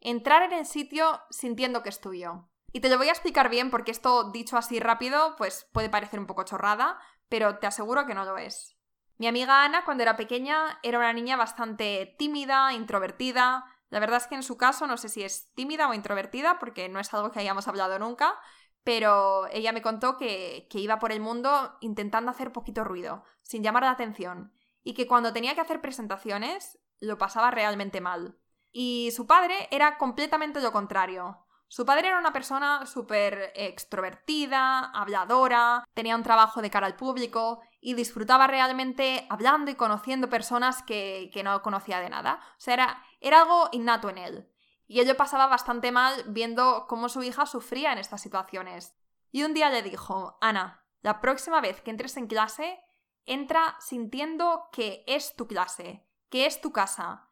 Entrar 0.00 0.42
en 0.42 0.52
el 0.52 0.66
sitio 0.66 1.20
sintiendo 1.30 1.82
que 1.82 1.88
es 1.88 2.00
tuyo. 2.00 2.48
Y 2.72 2.80
te 2.80 2.88
lo 2.88 2.98
voy 2.98 3.08
a 3.08 3.12
explicar 3.12 3.48
bien 3.48 3.70
porque 3.70 3.90
esto 3.90 4.30
dicho 4.30 4.56
así 4.56 4.78
rápido 4.78 5.34
pues 5.36 5.68
puede 5.72 5.88
parecer 5.88 6.20
un 6.20 6.26
poco 6.26 6.44
chorrada, 6.44 6.98
pero 7.28 7.58
te 7.58 7.66
aseguro 7.66 8.06
que 8.06 8.14
no 8.14 8.24
lo 8.24 8.38
es. 8.38 8.76
Mi 9.16 9.26
amiga 9.26 9.64
Ana 9.64 9.84
cuando 9.84 10.02
era 10.02 10.16
pequeña 10.16 10.78
era 10.82 10.98
una 10.98 11.12
niña 11.12 11.36
bastante 11.36 12.14
tímida, 12.18 12.72
introvertida, 12.72 13.64
la 13.90 14.00
verdad 14.00 14.18
es 14.18 14.26
que 14.26 14.34
en 14.34 14.42
su 14.42 14.56
caso 14.56 14.86
no 14.86 14.96
sé 14.96 15.08
si 15.08 15.22
es 15.24 15.52
tímida 15.54 15.88
o 15.88 15.94
introvertida, 15.94 16.58
porque 16.58 16.88
no 16.88 17.00
es 17.00 17.12
algo 17.14 17.32
que 17.32 17.40
hayamos 17.40 17.68
hablado 17.68 17.98
nunca, 17.98 18.38
pero 18.84 19.46
ella 19.48 19.72
me 19.72 19.82
contó 19.82 20.16
que, 20.16 20.68
que 20.70 20.78
iba 20.78 20.98
por 20.98 21.10
el 21.10 21.20
mundo 21.20 21.76
intentando 21.80 22.30
hacer 22.30 22.52
poquito 22.52 22.84
ruido, 22.84 23.24
sin 23.42 23.62
llamar 23.62 23.84
la 23.84 23.90
atención, 23.90 24.52
y 24.88 24.94
que 24.94 25.06
cuando 25.06 25.34
tenía 25.34 25.54
que 25.54 25.60
hacer 25.60 25.82
presentaciones 25.82 26.78
lo 26.98 27.18
pasaba 27.18 27.50
realmente 27.50 28.00
mal. 28.00 28.38
Y 28.72 29.10
su 29.14 29.26
padre 29.26 29.68
era 29.70 29.98
completamente 29.98 30.62
lo 30.62 30.72
contrario. 30.72 31.44
Su 31.66 31.84
padre 31.84 32.08
era 32.08 32.18
una 32.18 32.32
persona 32.32 32.86
súper 32.86 33.52
extrovertida, 33.54 34.86
habladora, 34.94 35.84
tenía 35.92 36.16
un 36.16 36.22
trabajo 36.22 36.62
de 36.62 36.70
cara 36.70 36.86
al 36.86 36.96
público 36.96 37.60
y 37.82 37.92
disfrutaba 37.92 38.46
realmente 38.46 39.26
hablando 39.28 39.70
y 39.70 39.74
conociendo 39.74 40.30
personas 40.30 40.82
que, 40.82 41.28
que 41.34 41.42
no 41.42 41.60
conocía 41.60 42.00
de 42.00 42.08
nada. 42.08 42.40
O 42.52 42.60
sea, 42.60 42.72
era, 42.72 43.02
era 43.20 43.42
algo 43.42 43.68
innato 43.72 44.08
en 44.08 44.16
él. 44.16 44.48
Y 44.86 45.00
ello 45.00 45.18
pasaba 45.18 45.48
bastante 45.48 45.92
mal 45.92 46.14
viendo 46.28 46.86
cómo 46.88 47.10
su 47.10 47.22
hija 47.22 47.44
sufría 47.44 47.92
en 47.92 47.98
estas 47.98 48.22
situaciones. 48.22 48.96
Y 49.32 49.42
un 49.42 49.52
día 49.52 49.68
le 49.68 49.82
dijo, 49.82 50.38
Ana, 50.40 50.82
la 51.02 51.20
próxima 51.20 51.60
vez 51.60 51.82
que 51.82 51.90
entres 51.90 52.16
en 52.16 52.26
clase, 52.26 52.80
entra 53.28 53.76
sintiendo 53.80 54.68
que 54.72 55.04
es 55.06 55.36
tu 55.36 55.46
clase, 55.46 56.06
que 56.28 56.46
es 56.46 56.60
tu 56.60 56.72
casa, 56.72 57.28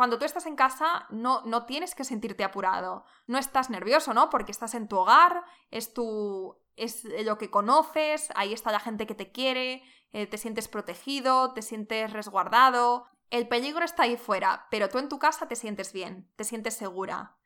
cuando 0.00 0.18
tú 0.18 0.24
estás 0.24 0.46
en 0.46 0.56
casa 0.56 1.04
no, 1.10 1.42
no 1.44 1.66
tienes 1.66 1.94
que 1.94 2.04
sentirte 2.04 2.42
apurado, 2.42 3.04
no 3.26 3.36
estás 3.36 3.68
nervioso, 3.68 4.14
¿no? 4.14 4.30
Porque 4.30 4.50
estás 4.50 4.74
en 4.74 4.88
tu 4.88 4.96
hogar, 4.96 5.44
es 5.70 5.92
tu, 5.92 6.56
es 6.76 7.04
lo 7.24 7.36
que 7.36 7.50
conoces, 7.50 8.30
ahí 8.34 8.54
está 8.54 8.72
la 8.72 8.80
gente 8.80 9.06
que 9.06 9.14
te 9.14 9.30
quiere, 9.30 9.82
eh, 10.12 10.26
te 10.26 10.38
sientes 10.38 10.68
protegido, 10.68 11.52
te 11.52 11.60
sientes 11.60 12.14
resguardado. 12.14 13.08
El 13.28 13.46
peligro 13.46 13.84
está 13.84 14.04
ahí 14.04 14.16
fuera, 14.16 14.68
pero 14.70 14.88
tú 14.88 14.96
en 14.96 15.10
tu 15.10 15.18
casa 15.18 15.48
te 15.48 15.54
sientes 15.54 15.92
bien, 15.92 16.32
te 16.36 16.44
sientes 16.44 16.78
segura. 16.78 17.36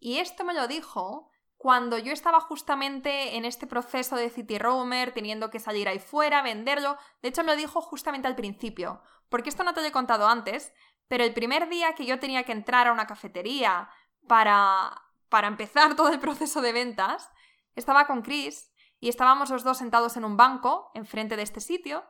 Y 0.00 0.18
esto 0.18 0.42
me 0.42 0.54
lo 0.54 0.66
dijo 0.66 1.29
cuando 1.60 1.98
yo 1.98 2.10
estaba 2.10 2.40
justamente 2.40 3.36
en 3.36 3.44
este 3.44 3.66
proceso 3.66 4.16
de 4.16 4.30
City 4.30 4.58
Roamer, 4.58 5.12
teniendo 5.12 5.50
que 5.50 5.60
salir 5.60 5.88
ahí 5.88 5.98
fuera, 5.98 6.40
venderlo. 6.40 6.96
De 7.20 7.28
hecho, 7.28 7.44
me 7.44 7.52
lo 7.52 7.58
dijo 7.58 7.82
justamente 7.82 8.26
al 8.26 8.34
principio, 8.34 9.02
porque 9.28 9.50
esto 9.50 9.62
no 9.62 9.74
te 9.74 9.82
lo 9.82 9.86
he 9.86 9.92
contado 9.92 10.26
antes, 10.26 10.72
pero 11.06 11.22
el 11.22 11.34
primer 11.34 11.68
día 11.68 11.94
que 11.94 12.06
yo 12.06 12.18
tenía 12.18 12.44
que 12.44 12.52
entrar 12.52 12.86
a 12.86 12.92
una 12.92 13.06
cafetería 13.06 13.90
para, 14.26 15.02
para 15.28 15.48
empezar 15.48 15.94
todo 15.96 16.08
el 16.08 16.18
proceso 16.18 16.62
de 16.62 16.72
ventas, 16.72 17.30
estaba 17.76 18.06
con 18.06 18.22
Chris 18.22 18.72
y 18.98 19.10
estábamos 19.10 19.50
los 19.50 19.62
dos 19.62 19.76
sentados 19.76 20.16
en 20.16 20.24
un 20.24 20.38
banco 20.38 20.90
enfrente 20.94 21.36
de 21.36 21.42
este 21.42 21.60
sitio 21.60 22.04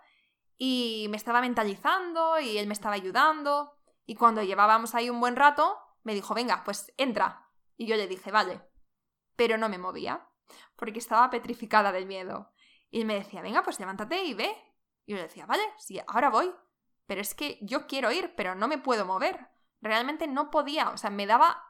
y 0.58 1.08
me 1.10 1.16
estaba 1.16 1.40
mentalizando 1.40 2.38
y 2.38 2.56
él 2.56 2.68
me 2.68 2.74
estaba 2.74 2.94
ayudando 2.94 3.72
y 4.06 4.14
cuando 4.14 4.44
llevábamos 4.44 4.94
ahí 4.94 5.10
un 5.10 5.18
buen 5.18 5.34
rato 5.34 5.76
me 6.04 6.14
dijo, 6.14 6.34
venga, 6.34 6.62
pues 6.64 6.94
entra. 6.96 7.50
Y 7.76 7.86
yo 7.86 7.96
le 7.96 8.06
dije, 8.06 8.30
vale. 8.30 8.69
Pero 9.40 9.56
no 9.56 9.70
me 9.70 9.78
movía 9.78 10.28
porque 10.76 10.98
estaba 10.98 11.30
petrificada 11.30 11.92
del 11.92 12.04
miedo. 12.04 12.52
Y 12.90 13.06
me 13.06 13.14
decía, 13.14 13.40
venga, 13.40 13.62
pues 13.62 13.80
levántate 13.80 14.22
y 14.24 14.34
ve. 14.34 14.54
Y 15.06 15.12
yo 15.12 15.16
le 15.16 15.22
decía, 15.22 15.46
vale, 15.46 15.62
sí, 15.78 15.98
ahora 16.06 16.28
voy 16.28 16.52
pero 17.10 17.22
es 17.22 17.34
que 17.34 17.58
yo 17.60 17.88
quiero 17.88 18.12
ir, 18.12 18.36
pero 18.36 18.54
no 18.54 18.68
me 18.68 18.78
puedo 18.78 19.04
mover. 19.04 19.48
Realmente 19.80 20.28
no 20.28 20.48
podía, 20.52 20.90
o 20.90 20.96
sea, 20.96 21.10
me 21.10 21.26
daba 21.26 21.60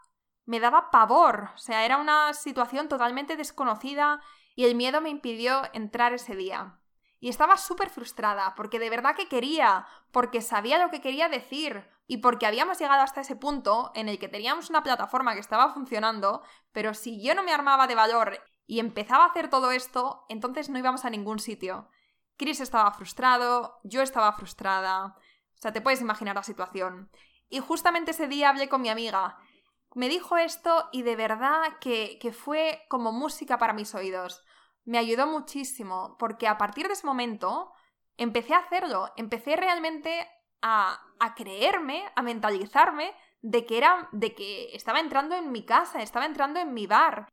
me 0.44 0.60
daba 0.60 0.90
pavor, 0.90 1.48
o 1.54 1.56
sea, 1.56 1.86
era 1.86 1.96
una 1.96 2.34
situación 2.34 2.90
totalmente 2.90 3.36
desconocida 3.36 4.20
y 4.54 4.66
el 4.66 4.74
miedo 4.74 5.00
me 5.00 5.08
impidió 5.08 5.62
entrar 5.72 6.12
ese 6.12 6.36
día. 6.36 6.78
Y 7.20 7.30
estaba 7.30 7.56
súper 7.56 7.88
frustrada, 7.88 8.54
porque 8.54 8.78
de 8.78 8.90
verdad 8.90 9.16
que 9.16 9.28
quería, 9.28 9.86
porque 10.10 10.42
sabía 10.42 10.78
lo 10.78 10.90
que 10.90 11.00
quería 11.00 11.30
decir, 11.30 11.88
y 12.10 12.16
porque 12.16 12.44
habíamos 12.44 12.80
llegado 12.80 13.02
hasta 13.02 13.20
ese 13.20 13.36
punto 13.36 13.92
en 13.94 14.08
el 14.08 14.18
que 14.18 14.28
teníamos 14.28 14.68
una 14.68 14.82
plataforma 14.82 15.34
que 15.34 15.38
estaba 15.38 15.72
funcionando, 15.72 16.42
pero 16.72 16.92
si 16.92 17.22
yo 17.22 17.36
no 17.36 17.44
me 17.44 17.52
armaba 17.52 17.86
de 17.86 17.94
valor 17.94 18.42
y 18.66 18.80
empezaba 18.80 19.22
a 19.22 19.28
hacer 19.28 19.48
todo 19.48 19.70
esto, 19.70 20.24
entonces 20.28 20.70
no 20.70 20.78
íbamos 20.80 21.04
a 21.04 21.10
ningún 21.10 21.38
sitio. 21.38 21.88
Chris 22.36 22.58
estaba 22.58 22.90
frustrado, 22.90 23.78
yo 23.84 24.02
estaba 24.02 24.32
frustrada, 24.32 25.14
o 25.54 25.56
sea, 25.56 25.72
te 25.72 25.80
puedes 25.80 26.00
imaginar 26.00 26.34
la 26.34 26.42
situación. 26.42 27.12
Y 27.48 27.60
justamente 27.60 28.10
ese 28.10 28.26
día 28.26 28.48
hablé 28.48 28.68
con 28.68 28.82
mi 28.82 28.88
amiga. 28.88 29.38
Me 29.94 30.08
dijo 30.08 30.36
esto 30.36 30.88
y 30.90 31.02
de 31.02 31.14
verdad 31.14 31.78
que, 31.80 32.18
que 32.20 32.32
fue 32.32 32.82
como 32.88 33.12
música 33.12 33.56
para 33.56 33.72
mis 33.72 33.94
oídos. 33.94 34.42
Me 34.84 34.98
ayudó 34.98 35.28
muchísimo 35.28 36.16
porque 36.18 36.48
a 36.48 36.58
partir 36.58 36.88
de 36.88 36.94
ese 36.94 37.06
momento 37.06 37.70
empecé 38.16 38.54
a 38.54 38.58
hacerlo, 38.58 39.12
empecé 39.16 39.54
realmente 39.54 40.26
a, 40.62 41.00
creerme, 41.36 42.04
a 42.14 42.22
mentalizarme 42.22 43.14
de 43.42 43.66
que 43.66 43.78
era, 43.78 44.08
de 44.12 44.34
que 44.34 44.74
estaba 44.74 45.00
entrando 45.00 45.34
en 45.34 45.52
mi 45.52 45.64
casa, 45.64 46.02
estaba 46.02 46.26
entrando 46.26 46.60
en 46.60 46.74
mi 46.74 46.86
bar. 46.86 47.28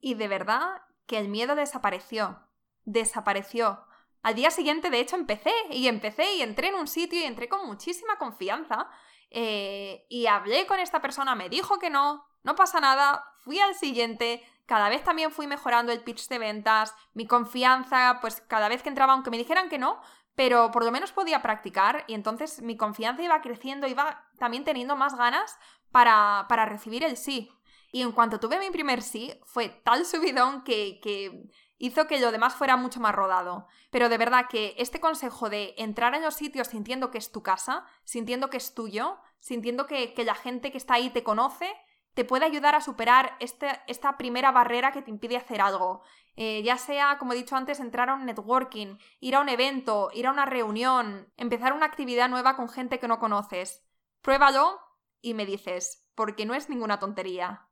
Y 0.00 0.14
de 0.14 0.28
verdad 0.28 0.82
que 1.06 1.18
el 1.18 1.28
miedo 1.28 1.54
desapareció. 1.54 2.40
Desapareció. 2.84 3.84
Al 4.22 4.34
día 4.34 4.50
siguiente, 4.50 4.90
de 4.90 5.00
hecho, 5.00 5.16
empecé 5.16 5.52
y 5.70 5.88
empecé 5.88 6.34
y 6.34 6.42
entré 6.42 6.68
en 6.68 6.74
un 6.74 6.86
sitio 6.86 7.20
y 7.20 7.24
entré 7.24 7.48
con 7.48 7.66
muchísima 7.66 8.16
confianza. 8.18 8.88
Eh, 9.30 10.06
y 10.08 10.26
hablé 10.26 10.66
con 10.66 10.78
esta 10.78 11.00
persona, 11.00 11.34
me 11.34 11.48
dijo 11.48 11.78
que 11.78 11.88
no, 11.88 12.24
no 12.42 12.54
pasa 12.54 12.80
nada, 12.80 13.24
fui 13.40 13.58
al 13.58 13.74
siguiente, 13.74 14.44
cada 14.66 14.88
vez 14.88 15.02
también 15.04 15.32
fui 15.32 15.46
mejorando 15.46 15.90
el 15.90 16.02
pitch 16.02 16.28
de 16.28 16.38
ventas, 16.38 16.94
mi 17.14 17.26
confianza, 17.26 18.18
pues 18.20 18.42
cada 18.42 18.68
vez 18.68 18.82
que 18.82 18.90
entraba, 18.90 19.14
aunque 19.14 19.30
me 19.30 19.38
dijeran 19.38 19.68
que 19.68 19.78
no, 19.78 20.00
pero 20.34 20.70
por 20.70 20.84
lo 20.84 20.92
menos 20.92 21.12
podía 21.12 21.42
practicar 21.42 22.04
y 22.06 22.14
entonces 22.14 22.62
mi 22.62 22.76
confianza 22.76 23.22
iba 23.22 23.40
creciendo, 23.40 23.86
iba 23.86 24.28
también 24.38 24.64
teniendo 24.64 24.96
más 24.96 25.16
ganas 25.16 25.58
para, 25.90 26.46
para 26.48 26.66
recibir 26.66 27.04
el 27.04 27.16
sí. 27.16 27.50
Y 27.90 28.00
en 28.00 28.12
cuanto 28.12 28.40
tuve 28.40 28.58
mi 28.58 28.70
primer 28.70 29.02
sí, 29.02 29.34
fue 29.44 29.68
tal 29.68 30.06
subidón 30.06 30.64
que, 30.64 30.98
que 31.02 31.50
hizo 31.82 32.06
que 32.06 32.20
lo 32.20 32.30
demás 32.30 32.54
fuera 32.54 32.76
mucho 32.76 33.00
más 33.00 33.12
rodado. 33.12 33.66
Pero 33.90 34.08
de 34.08 34.16
verdad 34.16 34.46
que 34.48 34.74
este 34.78 35.00
consejo 35.00 35.50
de 35.50 35.74
entrar 35.76 36.14
en 36.14 36.22
los 36.22 36.34
sitios 36.34 36.68
sintiendo 36.68 37.10
que 37.10 37.18
es 37.18 37.32
tu 37.32 37.42
casa, 37.42 37.84
sintiendo 38.04 38.50
que 38.50 38.56
es 38.56 38.72
tuyo, 38.72 39.18
sintiendo 39.40 39.88
que, 39.88 40.14
la 40.24 40.36
gente 40.36 40.70
que 40.70 40.78
está 40.78 40.94
ahí 40.94 41.10
te 41.10 41.24
conoce, 41.24 41.68
te 42.14 42.24
puede 42.24 42.44
ayudar 42.44 42.74
a 42.74 42.80
superar 42.80 43.36
este, 43.40 43.80
esta 43.86 44.16
primera 44.16 44.52
barrera 44.52 44.92
que 44.92 45.02
te 45.02 45.10
impide 45.10 45.36
hacer 45.36 45.60
algo. 45.60 46.02
Eh, 46.36 46.62
ya 46.62 46.78
sea, 46.78 47.18
como 47.18 47.32
he 47.32 47.36
dicho 47.36 47.56
antes, 47.56 47.80
entrar 47.80 48.10
a 48.10 48.14
un 48.14 48.26
networking, 48.26 48.98
ir 49.20 49.34
a 49.34 49.40
un 49.40 49.48
evento, 49.48 50.10
ir 50.12 50.26
a 50.26 50.30
una 50.30 50.46
reunión, 50.46 51.32
empezar 51.36 51.72
una 51.72 51.86
actividad 51.86 52.28
nueva 52.28 52.56
con 52.56 52.68
gente 52.68 52.98
que 52.98 53.08
no 53.08 53.18
conoces. 53.18 53.82
Pruébalo 54.20 54.80
y 55.20 55.34
me 55.34 55.46
dices, 55.46 56.06
porque 56.14 56.46
no 56.46 56.54
es 56.54 56.68
ninguna 56.68 56.98
tontería. 56.98 57.68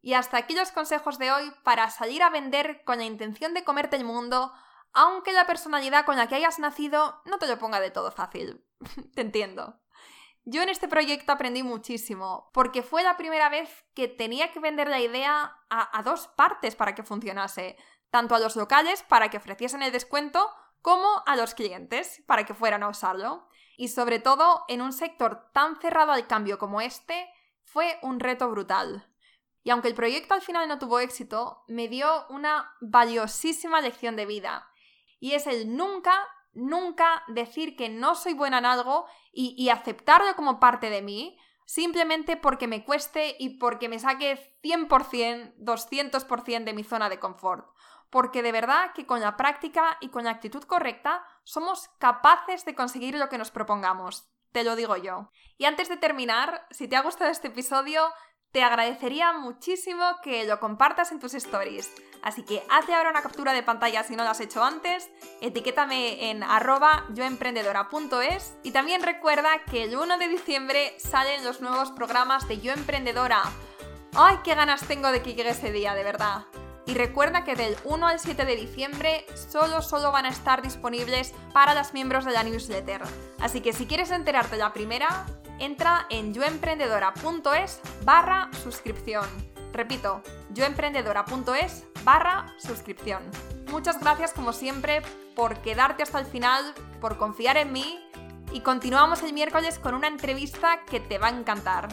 Y 0.00 0.14
hasta 0.14 0.36
aquí 0.36 0.54
los 0.54 0.70
consejos 0.70 1.18
de 1.18 1.32
hoy 1.32 1.52
para 1.64 1.90
salir 1.90 2.22
a 2.22 2.30
vender 2.30 2.84
con 2.84 2.98
la 2.98 3.04
intención 3.04 3.54
de 3.54 3.64
comerte 3.64 3.96
el 3.96 4.04
mundo, 4.04 4.52
aunque 4.92 5.32
la 5.32 5.46
personalidad 5.46 6.04
con 6.04 6.16
la 6.16 6.28
que 6.28 6.34
hayas 6.34 6.58
nacido 6.58 7.22
no 7.24 7.38
te 7.38 7.46
lo 7.46 7.58
ponga 7.58 7.80
de 7.80 7.90
todo 7.90 8.10
fácil. 8.10 8.64
te 9.14 9.22
entiendo. 9.22 9.80
Yo 10.46 10.62
en 10.62 10.68
este 10.68 10.88
proyecto 10.88 11.32
aprendí 11.32 11.62
muchísimo, 11.62 12.50
porque 12.52 12.82
fue 12.82 13.02
la 13.02 13.16
primera 13.16 13.48
vez 13.48 13.84
que 13.94 14.08
tenía 14.08 14.52
que 14.52 14.60
vender 14.60 14.88
la 14.88 15.00
idea 15.00 15.56
a, 15.70 16.02
dos 16.02 16.28
partes 16.28 16.76
para 16.76 16.94
que 16.94 17.02
funcionase, 17.02 17.78
tanto 18.10 18.34
a 18.34 18.38
los 18.38 18.54
locales 18.54 19.02
para 19.02 19.30
que 19.30 19.38
ofreciesen 19.38 19.82
el 19.82 19.90
descuento, 19.90 20.50
como 20.82 21.22
a 21.24 21.36
los 21.36 21.54
clientes 21.54 22.22
para 22.26 22.44
que 22.44 22.52
fueran 22.52 22.82
a 22.82 22.88
usarlo. 22.88 23.48
Y 23.78 23.88
sobre 23.88 24.18
todo 24.18 24.64
en 24.68 24.82
un 24.82 24.92
sector 24.92 25.50
tan 25.54 25.80
cerrado 25.80 26.12
al 26.12 26.26
cambio 26.26 26.58
como 26.58 26.82
este, 26.82 27.26
fue 27.62 27.98
un 28.02 28.20
reto 28.20 28.50
brutal. 28.50 29.10
Y 29.62 29.70
aunque 29.70 29.88
el 29.88 29.94
proyecto 29.94 30.34
al 30.34 30.42
final 30.42 30.68
no 30.68 30.78
tuvo 30.78 31.00
éxito, 31.00 31.64
me 31.68 31.88
dio 31.88 32.26
una 32.28 32.70
valiosísima 32.82 33.80
lección 33.80 34.14
de 34.14 34.26
vida. 34.26 34.68
Y 35.18 35.32
es 35.32 35.46
el 35.46 35.74
nunca, 35.74 36.28
nunca 36.54 37.22
decir 37.28 37.76
que 37.76 37.88
no 37.88 38.14
soy 38.14 38.34
buena 38.34 38.58
en 38.58 38.66
algo 38.66 39.06
y, 39.32 39.68
aceptarlo 39.68 40.34
como 40.36 40.60
parte 40.60 40.90
de 40.90 41.02
mí, 41.02 41.38
simplemente 41.66 42.36
porque 42.36 42.66
me 42.66 42.84
cueste 42.84 43.36
y 43.38 43.58
porque 43.58 43.88
me 43.88 43.98
saque 43.98 44.58
100%, 44.62 45.56
200% 45.58 46.64
de 46.64 46.72
mi 46.72 46.84
zona 46.84 47.08
de 47.08 47.18
confort. 47.18 47.66
Porque 48.10 48.42
de 48.42 48.52
verdad 48.52 48.92
que 48.94 49.06
con 49.06 49.20
la 49.20 49.36
práctica 49.36 49.98
y 50.00 50.08
con 50.08 50.24
la 50.24 50.30
actitud 50.30 50.62
correcta 50.64 51.24
somos 51.42 51.88
capaces 51.98 52.64
de 52.64 52.74
conseguir 52.74 53.16
lo 53.16 53.28
que 53.28 53.38
nos 53.38 53.50
propongamos. 53.50 54.30
Te 54.52 54.62
lo 54.62 54.76
digo 54.76 54.96
yo. 54.96 55.30
Y 55.58 55.64
antes 55.64 55.88
de 55.88 55.96
terminar, 55.96 56.64
si 56.70 56.86
te 56.86 56.94
ha 56.94 57.02
gustado 57.02 57.30
este 57.30 57.48
episodio, 57.48 58.04
te 58.54 58.62
agradecería 58.62 59.32
muchísimo 59.32 60.04
que 60.22 60.44
lo 60.44 60.60
compartas 60.60 61.10
en 61.10 61.18
tus 61.18 61.34
stories. 61.34 61.90
Así 62.22 62.44
que 62.44 62.62
hazte 62.70 62.94
ahora 62.94 63.10
una 63.10 63.20
captura 63.20 63.52
de 63.52 63.64
pantalla 63.64 64.04
si 64.04 64.14
no 64.14 64.22
lo 64.22 64.30
has 64.30 64.38
hecho 64.38 64.62
antes, 64.62 65.10
etiquétame 65.40 66.30
en 66.30 66.44
arroba 66.44 67.04
yoemprendedora.es 67.12 68.54
y 68.62 68.70
también 68.70 69.02
recuerda 69.02 69.64
que 69.68 69.82
el 69.82 69.98
1 69.98 70.18
de 70.18 70.28
diciembre 70.28 70.94
salen 70.98 71.44
los 71.44 71.60
nuevos 71.60 71.90
programas 71.90 72.46
de 72.46 72.60
Yo 72.60 72.72
Emprendedora. 72.72 73.42
¡Ay, 74.14 74.38
qué 74.44 74.54
ganas 74.54 74.86
tengo 74.86 75.10
de 75.10 75.20
que 75.20 75.34
llegue 75.34 75.50
ese 75.50 75.72
día, 75.72 75.94
de 75.94 76.04
verdad! 76.04 76.46
Y 76.86 76.94
recuerda 76.94 77.44
que 77.44 77.56
del 77.56 77.76
1 77.84 78.06
al 78.06 78.20
7 78.20 78.44
de 78.44 78.56
diciembre 78.56 79.24
solo, 79.34 79.80
solo 79.80 80.12
van 80.12 80.26
a 80.26 80.30
estar 80.30 80.62
disponibles 80.62 81.32
para 81.52 81.74
los 81.74 81.94
miembros 81.94 82.24
de 82.24 82.32
la 82.32 82.42
newsletter. 82.42 83.02
Así 83.40 83.60
que 83.60 83.72
si 83.72 83.86
quieres 83.86 84.10
enterarte 84.10 84.56
la 84.56 84.72
primera, 84.72 85.26
entra 85.58 86.06
en 86.10 86.34
yoemprendedora.es 86.34 87.80
barra 88.04 88.50
suscripción. 88.62 89.26
Repito, 89.72 90.22
yoemprendedora.es 90.50 91.84
barra 92.04 92.54
suscripción. 92.58 93.22
Muchas 93.70 93.98
gracias 93.98 94.32
como 94.32 94.52
siempre 94.52 95.02
por 95.34 95.58
quedarte 95.62 96.02
hasta 96.02 96.20
el 96.20 96.26
final, 96.26 96.74
por 97.00 97.16
confiar 97.16 97.56
en 97.56 97.72
mí 97.72 97.98
y 98.52 98.60
continuamos 98.60 99.22
el 99.22 99.32
miércoles 99.32 99.78
con 99.78 99.94
una 99.94 100.06
entrevista 100.06 100.84
que 100.84 101.00
te 101.00 101.18
va 101.18 101.28
a 101.28 101.30
encantar. 101.30 101.88